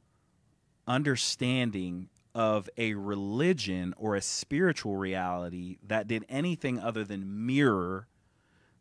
understanding 0.89 2.09
of 2.35 2.71
a 2.79 2.95
religion 2.95 3.93
or 3.99 4.17
a 4.17 4.23
spiritual 4.23 4.97
reality 4.97 5.77
that 5.87 6.09
did 6.09 6.25
anything 6.27 6.79
other 6.79 7.05
than 7.05 7.45
mirror 7.47 8.09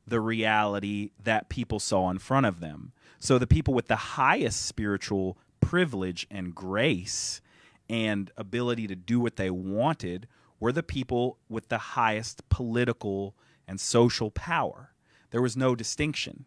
the 0.08 0.22
reality 0.22 1.12
that 1.22 1.50
people 1.50 1.78
saw 1.78 2.10
in 2.10 2.18
front 2.18 2.46
of 2.46 2.62
them. 2.62 2.94
So 3.20 3.38
the 3.38 3.46
people 3.46 3.74
with 3.74 3.88
the 3.88 3.98
highest 3.98 4.66
spiritual 4.66 5.38
privilege 5.60 6.26
and 6.32 6.56
grace 6.56 7.42
and 7.90 8.32
ability 8.38 8.88
to 8.88 8.96
do 8.96 9.20
what 9.20 9.36
they 9.36 9.50
wanted 9.50 10.30
were 10.62 10.72
the 10.72 10.84
people 10.84 11.38
with 11.50 11.68
the 11.68 11.78
highest 11.80 12.48
political 12.48 13.36
and 13.68 13.78
social 13.78 14.32
power. 14.32 14.94
There 15.32 15.42
was 15.42 15.58
no 15.58 15.76
distinction. 15.76 16.46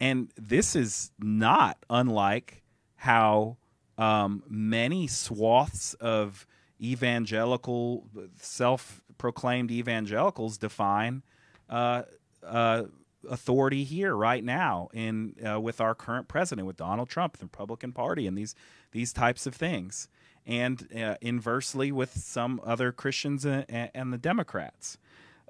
And 0.00 0.30
this 0.36 0.76
is 0.76 1.12
not 1.18 1.78
unlike 1.88 2.62
how 2.96 3.56
um, 3.96 4.42
many 4.48 5.06
swaths 5.06 5.94
of 5.94 6.46
evangelical, 6.80 8.06
self 8.40 9.02
proclaimed 9.18 9.70
evangelicals 9.70 10.58
define 10.58 11.22
uh, 11.70 12.02
uh, 12.44 12.84
authority 13.28 13.84
here 13.84 14.14
right 14.14 14.44
now 14.44 14.88
in 14.92 15.34
uh, 15.46 15.60
with 15.60 15.80
our 15.80 15.94
current 15.94 16.28
president, 16.28 16.66
with 16.66 16.76
Donald 16.76 17.08
Trump, 17.08 17.38
the 17.38 17.46
Republican 17.46 17.92
Party, 17.92 18.26
and 18.26 18.36
these 18.36 18.54
these 18.92 19.12
types 19.12 19.46
of 19.46 19.54
things, 19.54 20.08
and 20.46 20.88
uh, 20.94 21.16
inversely 21.20 21.92
with 21.92 22.16
some 22.16 22.60
other 22.64 22.92
Christians 22.92 23.44
and, 23.44 23.90
and 23.94 24.12
the 24.12 24.18
Democrats. 24.18 24.98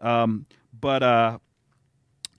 Um, 0.00 0.46
but 0.78 1.02
uh, 1.02 1.38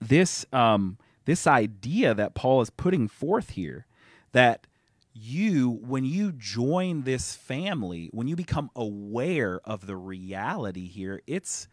this 0.00 0.46
um, 0.52 0.98
this 1.26 1.46
idea 1.46 2.14
that 2.14 2.34
Paul 2.34 2.62
is 2.62 2.70
putting 2.70 3.06
forth 3.06 3.50
here 3.50 3.86
that 4.32 4.66
you 5.12 5.70
when 5.82 6.04
you 6.04 6.32
join 6.32 7.02
this 7.02 7.34
family 7.34 8.10
when 8.12 8.28
you 8.28 8.36
become 8.36 8.70
aware 8.76 9.60
of 9.64 9.86
the 9.86 9.96
reality 9.96 10.86
here 10.88 11.22
it's 11.26 11.68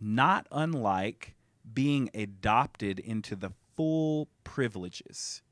not 0.00 0.46
unlike 0.50 1.34
being 1.72 2.10
adopted 2.14 2.98
into 2.98 3.36
the 3.36 3.52
full 3.76 4.28
privileges. 4.44 5.42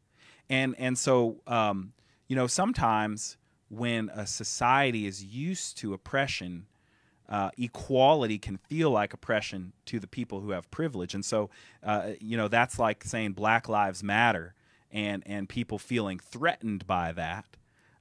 And 0.48 0.74
and 0.78 0.98
so 0.98 1.42
um, 1.46 1.92
you 2.26 2.36
know 2.36 2.46
sometimes 2.46 3.36
when 3.68 4.10
a 4.14 4.26
society 4.26 5.06
is 5.06 5.22
used 5.22 5.76
to 5.78 5.92
oppression, 5.92 6.66
uh, 7.28 7.50
equality 7.58 8.38
can 8.38 8.56
feel 8.56 8.90
like 8.90 9.12
oppression 9.12 9.72
to 9.86 10.00
the 10.00 10.06
people 10.06 10.40
who 10.40 10.50
have 10.50 10.70
privilege. 10.70 11.14
And 11.14 11.24
so, 11.24 11.50
uh, 11.82 12.12
you 12.20 12.36
know, 12.36 12.48
that's 12.48 12.78
like 12.78 13.04
saying 13.04 13.32
Black 13.32 13.68
Lives 13.68 14.02
Matter 14.02 14.54
and, 14.90 15.22
and 15.26 15.48
people 15.48 15.78
feeling 15.78 16.18
threatened 16.18 16.86
by 16.86 17.12
that. 17.12 17.44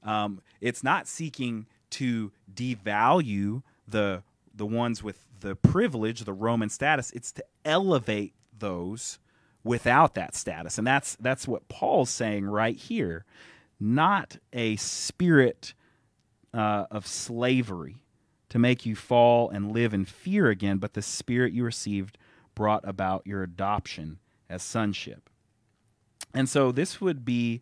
Um, 0.03 0.41
it's 0.61 0.83
not 0.83 1.07
seeking 1.07 1.67
to 1.91 2.31
devalue 2.53 3.63
the, 3.87 4.23
the 4.55 4.65
ones 4.65 5.03
with 5.03 5.25
the 5.39 5.55
privilege, 5.55 6.21
the 6.21 6.33
Roman 6.33 6.69
status, 6.69 7.11
it's 7.11 7.31
to 7.33 7.43
elevate 7.65 8.33
those 8.57 9.19
without 9.63 10.15
that 10.15 10.35
status. 10.35 10.77
And 10.77 10.87
that's, 10.87 11.15
that's 11.19 11.47
what 11.47 11.67
Paul's 11.67 12.09
saying 12.09 12.45
right 12.45 12.77
here. 12.77 13.25
Not 13.79 14.37
a 14.53 14.77
spirit 14.77 15.73
uh, 16.53 16.85
of 16.89 17.05
slavery 17.05 17.97
to 18.49 18.59
make 18.59 18.85
you 18.85 18.95
fall 18.95 19.49
and 19.49 19.71
live 19.71 19.93
in 19.93 20.05
fear 20.05 20.49
again, 20.49 20.77
but 20.77 20.93
the 20.93 21.01
spirit 21.01 21.53
you 21.53 21.63
received 21.63 22.17
brought 22.55 22.87
about 22.87 23.25
your 23.25 23.43
adoption 23.43 24.19
as 24.49 24.63
sonship. 24.63 25.29
And 26.33 26.47
so 26.47 26.71
this 26.71 27.01
would 27.01 27.25
be, 27.25 27.61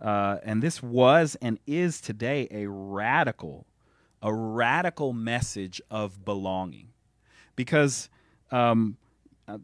uh, 0.00 0.38
and 0.42 0.62
this 0.62 0.82
was 0.82 1.36
and 1.40 1.58
is 1.66 2.00
today 2.00 2.48
a 2.50 2.66
radical, 2.68 3.66
a 4.22 4.32
radical 4.34 5.12
message 5.12 5.80
of 5.90 6.24
belonging. 6.24 6.88
Because 7.56 8.08
um, 8.50 8.96
uh, 9.46 9.58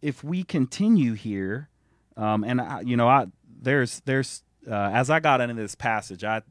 if 0.00 0.24
we 0.24 0.42
continue 0.42 1.12
here, 1.12 1.68
um, 2.16 2.42
and 2.44 2.60
I, 2.60 2.80
you 2.80 2.96
know, 2.96 3.08
I, 3.08 3.26
there's, 3.60 4.00
there's, 4.06 4.42
uh, 4.68 4.90
as 4.92 5.10
I 5.10 5.20
got 5.20 5.40
into 5.40 5.54
this 5.54 5.74
passage, 5.74 6.24
I, 6.24 6.42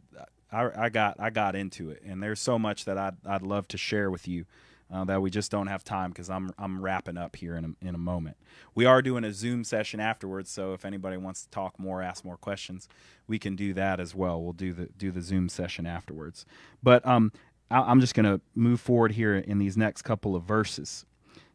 I, 0.55 0.85
I, 0.85 0.89
got 0.89 1.19
I 1.19 1.29
got 1.29 1.55
into 1.55 1.89
it, 1.89 2.01
and 2.05 2.23
there's 2.23 2.39
so 2.39 2.57
much 2.57 2.85
that 2.85 2.97
I'd 2.97 3.15
I'd 3.25 3.41
love 3.41 3.67
to 3.69 3.77
share 3.77 4.09
with 4.09 4.27
you. 4.27 4.45
Uh, 4.93 5.03
that 5.03 5.19
we 5.19 5.31
just 5.31 5.49
don't 5.49 5.65
have 5.65 5.83
time 5.83 6.11
because 6.11 6.29
I'm 6.29 6.51
I'm 6.59 6.79
wrapping 6.79 7.17
up 7.17 7.35
here 7.35 7.55
in 7.55 7.65
a, 7.65 7.87
in 7.87 7.95
a 7.95 7.97
moment. 7.97 8.37
We 8.75 8.85
are 8.85 9.01
doing 9.01 9.23
a 9.23 9.33
Zoom 9.33 9.63
session 9.63 9.99
afterwards, 9.99 10.51
so 10.51 10.73
if 10.73 10.85
anybody 10.85 11.17
wants 11.17 11.41
to 11.43 11.49
talk 11.49 11.79
more, 11.79 12.03
ask 12.03 12.23
more 12.23 12.37
questions, 12.37 12.87
we 13.27 13.39
can 13.39 13.55
do 13.55 13.73
that 13.73 13.99
as 13.99 14.13
well. 14.13 14.39
We'll 14.41 14.53
do 14.53 14.73
the 14.73 14.85
do 14.95 15.11
the 15.11 15.23
Zoom 15.23 15.49
session 15.49 15.87
afterwards. 15.87 16.45
But 16.83 17.05
um, 17.05 17.31
I, 17.71 17.91
am 17.91 17.99
just 17.99 18.13
going 18.13 18.25
to 18.25 18.39
move 18.53 18.79
forward 18.79 19.13
here 19.13 19.35
in 19.35 19.57
these 19.57 19.75
next 19.75 20.03
couple 20.03 20.35
of 20.35 20.43
verses. 20.43 21.05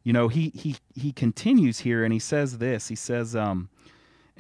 You 0.03 0.13
know, 0.13 0.29
he 0.29 0.51
he 0.55 0.77
he 0.95 1.13
continues 1.13 1.81
here 1.81 2.03
and 2.05 2.13
he 2.13 2.19
says 2.19 2.59
this. 2.59 2.89
He 2.89 2.97
says, 2.97 3.37
um, 3.37 3.69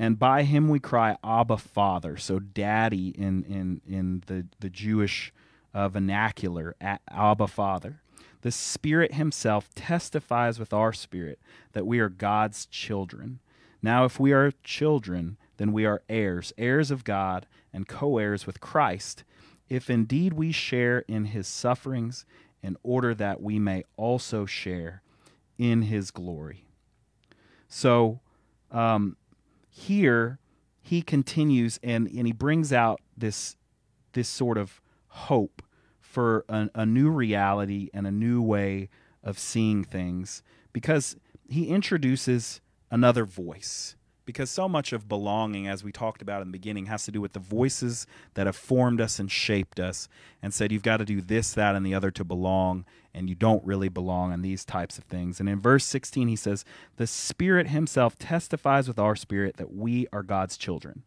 and 0.01 0.19
by 0.19 0.45
him 0.45 0.69
we 0.69 0.81
cry 0.81 1.19
abba 1.23 1.59
father. 1.59 2.17
So 2.17 2.39
daddy 2.39 3.09
in 3.11 3.45
in 3.45 3.83
in 3.87 4.23
the 4.27 4.47
the 4.59 4.71
jewish 4.71 5.31
uh, 5.75 5.91
vernacular 5.91 6.75
abba 6.81 7.47
father. 7.47 8.01
The 8.41 8.51
spirit 8.51 9.13
himself 9.13 9.69
testifies 9.75 10.59
with 10.59 10.73
our 10.73 10.95
spirit 10.95 11.39
that 11.73 11.87
we 11.87 11.99
are 11.99 12.09
god's 12.09 12.65
children. 12.65 13.41
Now 13.83 14.07
if 14.07 14.19
we 14.19 14.33
are 14.33 14.53
children 14.65 15.37
then 15.59 15.71
we 15.71 15.85
are 15.85 16.01
heirs 16.09 16.55
heirs 16.57 16.91
of 16.91 17.05
god 17.05 17.47
and 17.71 17.87
co-heirs 17.87 18.47
with 18.47 18.59
christ. 18.59 19.23
If 19.69 19.91
indeed 19.91 20.33
we 20.33 20.51
share 20.51 21.01
in 21.01 21.27
his 21.27 21.47
sufferings 21.47 22.25
in 22.63 22.79
order 22.83 23.15
that 23.15 23.43
we 23.43 23.59
may 23.59 23.85
also 23.99 24.47
share 24.47 25.03
in 25.59 25.83
his 25.83 26.11
glory. 26.11 26.65
So 27.69 28.21
um, 28.71 29.19
here 29.71 30.39
he 30.83 31.03
continues 31.03 31.79
and, 31.83 32.09
and 32.09 32.27
he 32.27 32.33
brings 32.33 32.73
out 32.73 33.01
this 33.17 33.57
this 34.13 34.29
sort 34.29 34.59
of 34.59 34.81
hope 35.07 35.63
for 36.01 36.45
a, 36.49 36.69
a 36.75 36.85
new 36.85 37.09
reality 37.09 37.89
and 37.95 38.07
a 38.07 38.11
new 38.11 38.43
way 38.43 38.89
of 39.23 39.39
seeing 39.39 39.85
things 39.85 40.43
because 40.73 41.17
he 41.49 41.69
introduces 41.69 42.61
another 42.91 43.25
voice 43.25 43.95
because 44.31 44.49
so 44.49 44.69
much 44.69 44.93
of 44.93 45.09
belonging, 45.09 45.67
as 45.67 45.83
we 45.83 45.91
talked 45.91 46.23
about 46.23 46.41
in 46.41 46.47
the 46.47 46.53
beginning, 46.53 46.87
has 46.87 47.05
to 47.05 47.11
do 47.11 47.21
with 47.21 47.33
the 47.33 47.41
voices 47.41 48.07
that 48.35 48.47
have 48.47 48.55
formed 48.55 49.01
us 49.01 49.19
and 49.19 49.29
shaped 49.29 49.81
us 49.81 50.09
and 50.41 50.55
said, 50.55 50.71
you've 50.71 50.85
got 50.85 50.99
to 50.99 51.05
do 51.05 51.21
this, 51.21 51.53
that, 51.55 51.75
and 51.75 51.85
the 51.85 51.95
other 51.95 52.13
to 52.13 52.23
belong, 52.23 52.85
and 53.13 53.29
you 53.29 53.35
don't 53.35 53.65
really 53.67 53.89
belong 53.89 54.33
on 54.33 54.43
these 54.43 54.65
types 54.65 54.99
of 54.99 55.05
things. 55.05 55.41
And 55.41 55.49
in 55.49 55.61
verse 55.61 55.85
16, 55.85 56.29
he 56.29 56.37
says, 56.37 56.65
The 56.97 57.09
Spirit 57.09 57.71
Himself 57.71 58.17
testifies 58.21 58.87
with 58.87 59.01
our 59.01 59.17
spirit 59.17 59.57
that 59.57 59.75
we 59.75 60.07
are 60.13 60.23
God's 60.23 60.57
children. 60.57 61.03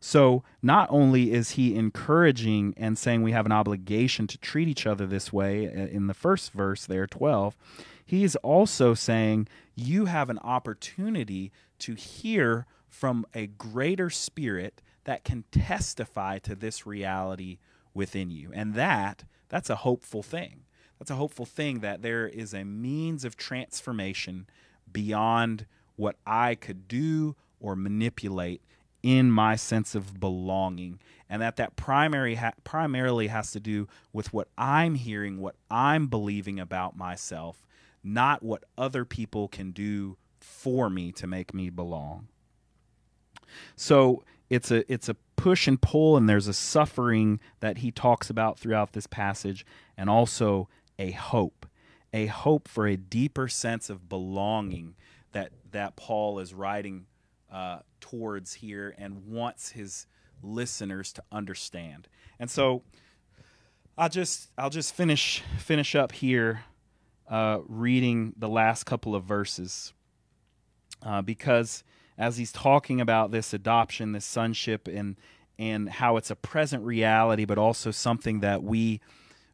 So, 0.00 0.42
not 0.62 0.88
only 0.90 1.32
is 1.32 1.52
he 1.52 1.74
encouraging 1.74 2.74
and 2.76 2.98
saying 2.98 3.22
we 3.22 3.32
have 3.32 3.46
an 3.46 3.52
obligation 3.52 4.26
to 4.28 4.38
treat 4.38 4.68
each 4.68 4.86
other 4.86 5.06
this 5.06 5.32
way 5.32 5.66
uh, 5.66 5.70
in 5.70 6.06
the 6.06 6.14
first 6.14 6.52
verse 6.52 6.86
there, 6.86 7.06
12, 7.06 7.56
he 8.04 8.22
is 8.22 8.36
also 8.36 8.94
saying 8.94 9.48
you 9.74 10.04
have 10.06 10.30
an 10.30 10.38
opportunity 10.38 11.50
to 11.80 11.94
hear 11.94 12.66
from 12.88 13.26
a 13.34 13.46
greater 13.46 14.10
spirit 14.10 14.80
that 15.04 15.24
can 15.24 15.44
testify 15.50 16.38
to 16.38 16.54
this 16.54 16.86
reality 16.86 17.58
within 17.94 18.30
you. 18.30 18.50
And 18.54 18.74
that 18.74 19.24
that's 19.48 19.70
a 19.70 19.76
hopeful 19.76 20.22
thing. 20.22 20.62
That's 20.98 21.10
a 21.10 21.16
hopeful 21.16 21.46
thing 21.46 21.80
that 21.80 22.02
there 22.02 22.26
is 22.26 22.54
a 22.54 22.64
means 22.64 23.24
of 23.24 23.36
transformation 23.36 24.46
beyond 24.90 25.66
what 25.96 26.16
I 26.26 26.54
could 26.54 26.88
do 26.88 27.36
or 27.60 27.76
manipulate 27.76 28.62
in 29.06 29.30
my 29.30 29.54
sense 29.54 29.94
of 29.94 30.18
belonging 30.18 30.98
and 31.30 31.40
that 31.40 31.54
that 31.54 31.76
primary 31.76 32.34
ha- 32.34 32.54
primarily 32.64 33.28
has 33.28 33.52
to 33.52 33.60
do 33.60 33.86
with 34.12 34.32
what 34.32 34.48
I'm 34.58 34.96
hearing, 34.96 35.38
what 35.38 35.54
I'm 35.70 36.08
believing 36.08 36.58
about 36.58 36.96
myself, 36.96 37.64
not 38.02 38.42
what 38.42 38.64
other 38.76 39.04
people 39.04 39.46
can 39.46 39.70
do 39.70 40.16
for 40.40 40.90
me 40.90 41.12
to 41.12 41.28
make 41.28 41.54
me 41.54 41.70
belong. 41.70 42.26
So 43.76 44.24
it's 44.50 44.72
a 44.72 44.92
it's 44.92 45.08
a 45.08 45.14
push 45.36 45.68
and 45.68 45.80
pull 45.80 46.16
and 46.16 46.28
there's 46.28 46.48
a 46.48 46.52
suffering 46.52 47.38
that 47.60 47.78
he 47.78 47.92
talks 47.92 48.28
about 48.28 48.58
throughout 48.58 48.92
this 48.92 49.06
passage 49.06 49.64
and 49.96 50.10
also 50.10 50.68
a 50.98 51.12
hope 51.12 51.64
a 52.12 52.26
hope 52.26 52.66
for 52.66 52.88
a 52.88 52.96
deeper 52.96 53.46
sense 53.46 53.88
of 53.88 54.08
belonging 54.08 54.96
that 55.30 55.52
that 55.70 55.94
Paul 55.94 56.40
is 56.40 56.52
writing 56.52 57.06
uh, 57.50 57.78
towards 58.00 58.54
here 58.54 58.94
and 58.98 59.26
wants 59.26 59.70
his 59.70 60.06
listeners 60.42 61.12
to 61.12 61.22
understand 61.32 62.08
and 62.38 62.50
so 62.50 62.82
I'll 63.98 64.10
just 64.10 64.50
I'll 64.58 64.70
just 64.70 64.94
finish 64.94 65.42
finish 65.58 65.94
up 65.94 66.12
here 66.12 66.64
uh, 67.30 67.60
reading 67.66 68.34
the 68.36 68.48
last 68.48 68.84
couple 68.84 69.14
of 69.14 69.24
verses 69.24 69.94
uh, 71.02 71.22
because 71.22 71.82
as 72.18 72.36
he's 72.36 72.52
talking 72.52 73.00
about 73.00 73.30
this 73.30 73.52
adoption, 73.52 74.12
this 74.12 74.24
sonship, 74.24 74.88
and 74.88 75.16
and 75.58 75.88
how 75.88 76.18
it's 76.18 76.30
a 76.30 76.36
present 76.36 76.84
reality, 76.84 77.46
but 77.46 77.56
also 77.56 77.90
something 77.90 78.40
that 78.40 78.62
we 78.62 79.00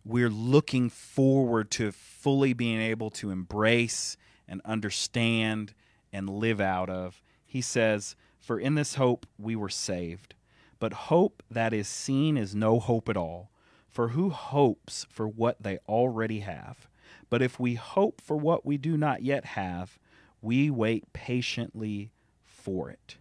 we're 0.04 0.30
looking 0.30 0.90
forward 0.90 1.70
to 1.70 1.92
fully 1.92 2.52
being 2.52 2.80
able 2.80 3.10
to 3.10 3.30
embrace 3.30 4.16
and 4.48 4.60
understand 4.64 5.72
and 6.12 6.28
live 6.28 6.60
out 6.60 6.90
of. 6.90 7.22
He 7.52 7.60
says, 7.60 8.16
"For 8.40 8.58
in 8.58 8.76
this 8.76 8.94
hope 8.94 9.26
we 9.36 9.54
were 9.54 9.68
saved." 9.68 10.34
But 10.78 10.94
hope 10.94 11.42
that 11.50 11.74
is 11.74 11.86
seen 11.86 12.38
is 12.38 12.54
no 12.54 12.80
hope 12.80 13.10
at 13.10 13.16
all. 13.16 13.50
For 13.90 14.08
who 14.08 14.30
hopes 14.30 15.04
for 15.10 15.28
what 15.28 15.62
they 15.62 15.76
already 15.86 16.40
have? 16.40 16.88
But 17.28 17.42
if 17.42 17.60
we 17.60 17.74
hope 17.74 18.22
for 18.22 18.38
what 18.38 18.64
we 18.64 18.78
do 18.78 18.96
not 18.96 19.22
yet 19.22 19.44
have, 19.44 19.98
we 20.40 20.70
wait 20.70 21.12
patiently 21.12 22.10
for 22.42 22.88
it. 22.88 23.18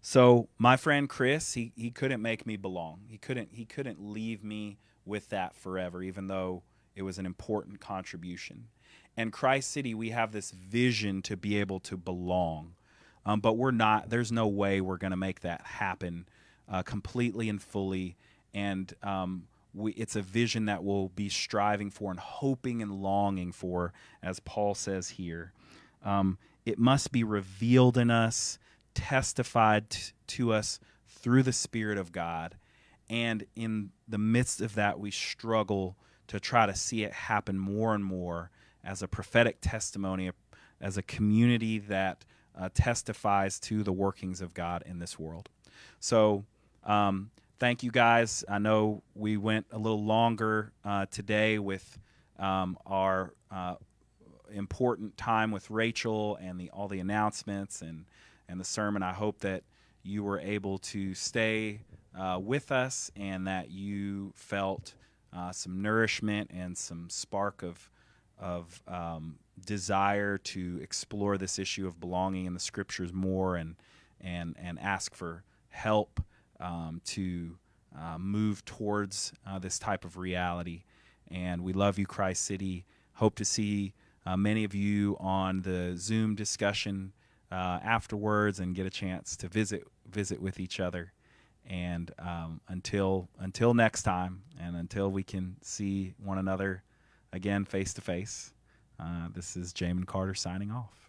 So 0.00 0.48
my 0.56 0.78
friend 0.78 1.10
Chris, 1.10 1.52
he, 1.52 1.72
he 1.76 1.90
couldn't 1.90 2.22
make 2.22 2.46
me 2.46 2.56
belong. 2.56 3.02
He 3.06 3.18
couldn't 3.18 3.50
he 3.52 3.66
couldn't 3.66 4.00
leave 4.00 4.42
me 4.42 4.78
with 5.04 5.28
that 5.28 5.54
forever, 5.54 6.02
even 6.02 6.28
though 6.28 6.62
it 6.94 7.02
was 7.02 7.18
an 7.18 7.26
important 7.26 7.80
contribution. 7.80 8.68
And 9.16 9.32
Christ 9.32 9.70
City, 9.70 9.94
we 9.94 10.10
have 10.10 10.32
this 10.32 10.50
vision 10.50 11.22
to 11.22 11.36
be 11.36 11.58
able 11.58 11.80
to 11.80 11.96
belong, 11.96 12.74
um, 13.24 13.40
but 13.40 13.54
we're 13.54 13.70
not. 13.70 14.10
There's 14.10 14.30
no 14.30 14.46
way 14.46 14.80
we're 14.80 14.98
going 14.98 15.12
to 15.12 15.16
make 15.16 15.40
that 15.40 15.62
happen 15.62 16.28
uh, 16.68 16.82
completely 16.82 17.48
and 17.48 17.60
fully. 17.62 18.16
And 18.52 18.92
um, 19.02 19.44
we, 19.74 19.92
it's 19.92 20.16
a 20.16 20.22
vision 20.22 20.66
that 20.66 20.84
we'll 20.84 21.08
be 21.08 21.28
striving 21.28 21.90
for 21.90 22.10
and 22.10 22.20
hoping 22.20 22.82
and 22.82 22.92
longing 23.02 23.52
for, 23.52 23.92
as 24.22 24.40
Paul 24.40 24.74
says 24.74 25.10
here. 25.10 25.52
Um, 26.04 26.38
it 26.64 26.78
must 26.78 27.10
be 27.10 27.24
revealed 27.24 27.96
in 27.96 28.10
us, 28.10 28.58
testified 28.94 29.90
t- 29.90 30.12
to 30.28 30.52
us 30.52 30.78
through 31.08 31.42
the 31.42 31.52
Spirit 31.52 31.96
of 31.96 32.12
God. 32.12 32.56
And 33.08 33.46
in 33.54 33.90
the 34.06 34.18
midst 34.18 34.60
of 34.60 34.74
that, 34.74 34.98
we 34.98 35.10
struggle 35.10 35.96
to 36.26 36.40
try 36.40 36.66
to 36.66 36.74
see 36.74 37.04
it 37.04 37.12
happen 37.12 37.58
more 37.58 37.94
and 37.94 38.04
more 38.04 38.50
as 38.86 39.02
a 39.02 39.08
prophetic 39.08 39.58
testimony, 39.60 40.30
as 40.80 40.96
a 40.96 41.02
community 41.02 41.78
that 41.78 42.24
uh, 42.58 42.68
testifies 42.72 43.58
to 43.60 43.82
the 43.82 43.92
workings 43.92 44.40
of 44.40 44.54
God 44.54 44.82
in 44.86 44.98
this 44.98 45.18
world. 45.18 45.50
So, 46.00 46.44
um, 46.84 47.30
thank 47.58 47.82
you 47.82 47.90
guys. 47.90 48.44
I 48.48 48.58
know 48.58 49.02
we 49.14 49.36
went 49.36 49.66
a 49.72 49.78
little 49.78 50.04
longer 50.04 50.72
uh, 50.84 51.06
today 51.10 51.58
with 51.58 51.98
um, 52.38 52.78
our 52.86 53.34
uh, 53.50 53.74
important 54.52 55.16
time 55.16 55.50
with 55.50 55.68
Rachel 55.70 56.36
and 56.40 56.60
the 56.60 56.70
all 56.70 56.88
the 56.88 57.00
announcements 57.00 57.82
and 57.82 58.04
and 58.48 58.60
the 58.60 58.64
sermon. 58.64 59.02
I 59.02 59.12
hope 59.12 59.40
that 59.40 59.64
you 60.02 60.22
were 60.22 60.38
able 60.38 60.78
to 60.78 61.14
stay 61.14 61.80
uh, 62.16 62.38
with 62.40 62.70
us 62.70 63.10
and 63.16 63.46
that 63.48 63.70
you 63.70 64.32
felt 64.36 64.94
uh, 65.36 65.50
some 65.50 65.82
nourishment 65.82 66.50
and 66.54 66.78
some 66.78 67.10
spark 67.10 67.62
of 67.62 67.90
of 68.38 68.82
um, 68.86 69.38
desire 69.64 70.38
to 70.38 70.78
explore 70.82 71.38
this 71.38 71.58
issue 71.58 71.86
of 71.86 71.98
belonging 72.00 72.46
in 72.46 72.54
the 72.54 72.60
scriptures 72.60 73.12
more 73.12 73.56
and 73.56 73.76
and 74.20 74.54
and 74.58 74.78
ask 74.78 75.14
for 75.14 75.44
help 75.68 76.20
um, 76.60 77.00
to 77.04 77.58
uh, 77.98 78.18
move 78.18 78.64
towards 78.64 79.32
uh, 79.46 79.58
this 79.58 79.78
type 79.78 80.04
of 80.04 80.16
reality. 80.16 80.82
And 81.30 81.62
we 81.62 81.72
love 81.72 81.98
you, 81.98 82.06
Christ 82.06 82.44
City. 82.44 82.84
Hope 83.14 83.34
to 83.36 83.44
see 83.44 83.94
uh, 84.24 84.36
many 84.36 84.64
of 84.64 84.74
you 84.74 85.16
on 85.18 85.62
the 85.62 85.94
Zoom 85.96 86.34
discussion 86.34 87.12
uh, 87.50 87.78
afterwards 87.82 88.60
and 88.60 88.74
get 88.74 88.86
a 88.86 88.90
chance 88.90 89.36
to 89.38 89.48
visit 89.48 89.84
visit 90.10 90.40
with 90.40 90.60
each 90.60 90.80
other. 90.80 91.12
And 91.68 92.12
um, 92.18 92.60
until 92.68 93.28
until 93.38 93.74
next 93.74 94.02
time, 94.02 94.42
and 94.60 94.76
until 94.76 95.10
we 95.10 95.22
can 95.22 95.56
see 95.62 96.14
one 96.22 96.38
another 96.38 96.82
again 97.32 97.64
face 97.64 97.94
to 97.94 98.00
face, 98.00 98.52
uh, 98.98 99.28
this 99.34 99.56
is 99.56 99.72
Jamin 99.72 100.06
Carter 100.06 100.34
signing 100.34 100.70
off. 100.70 101.05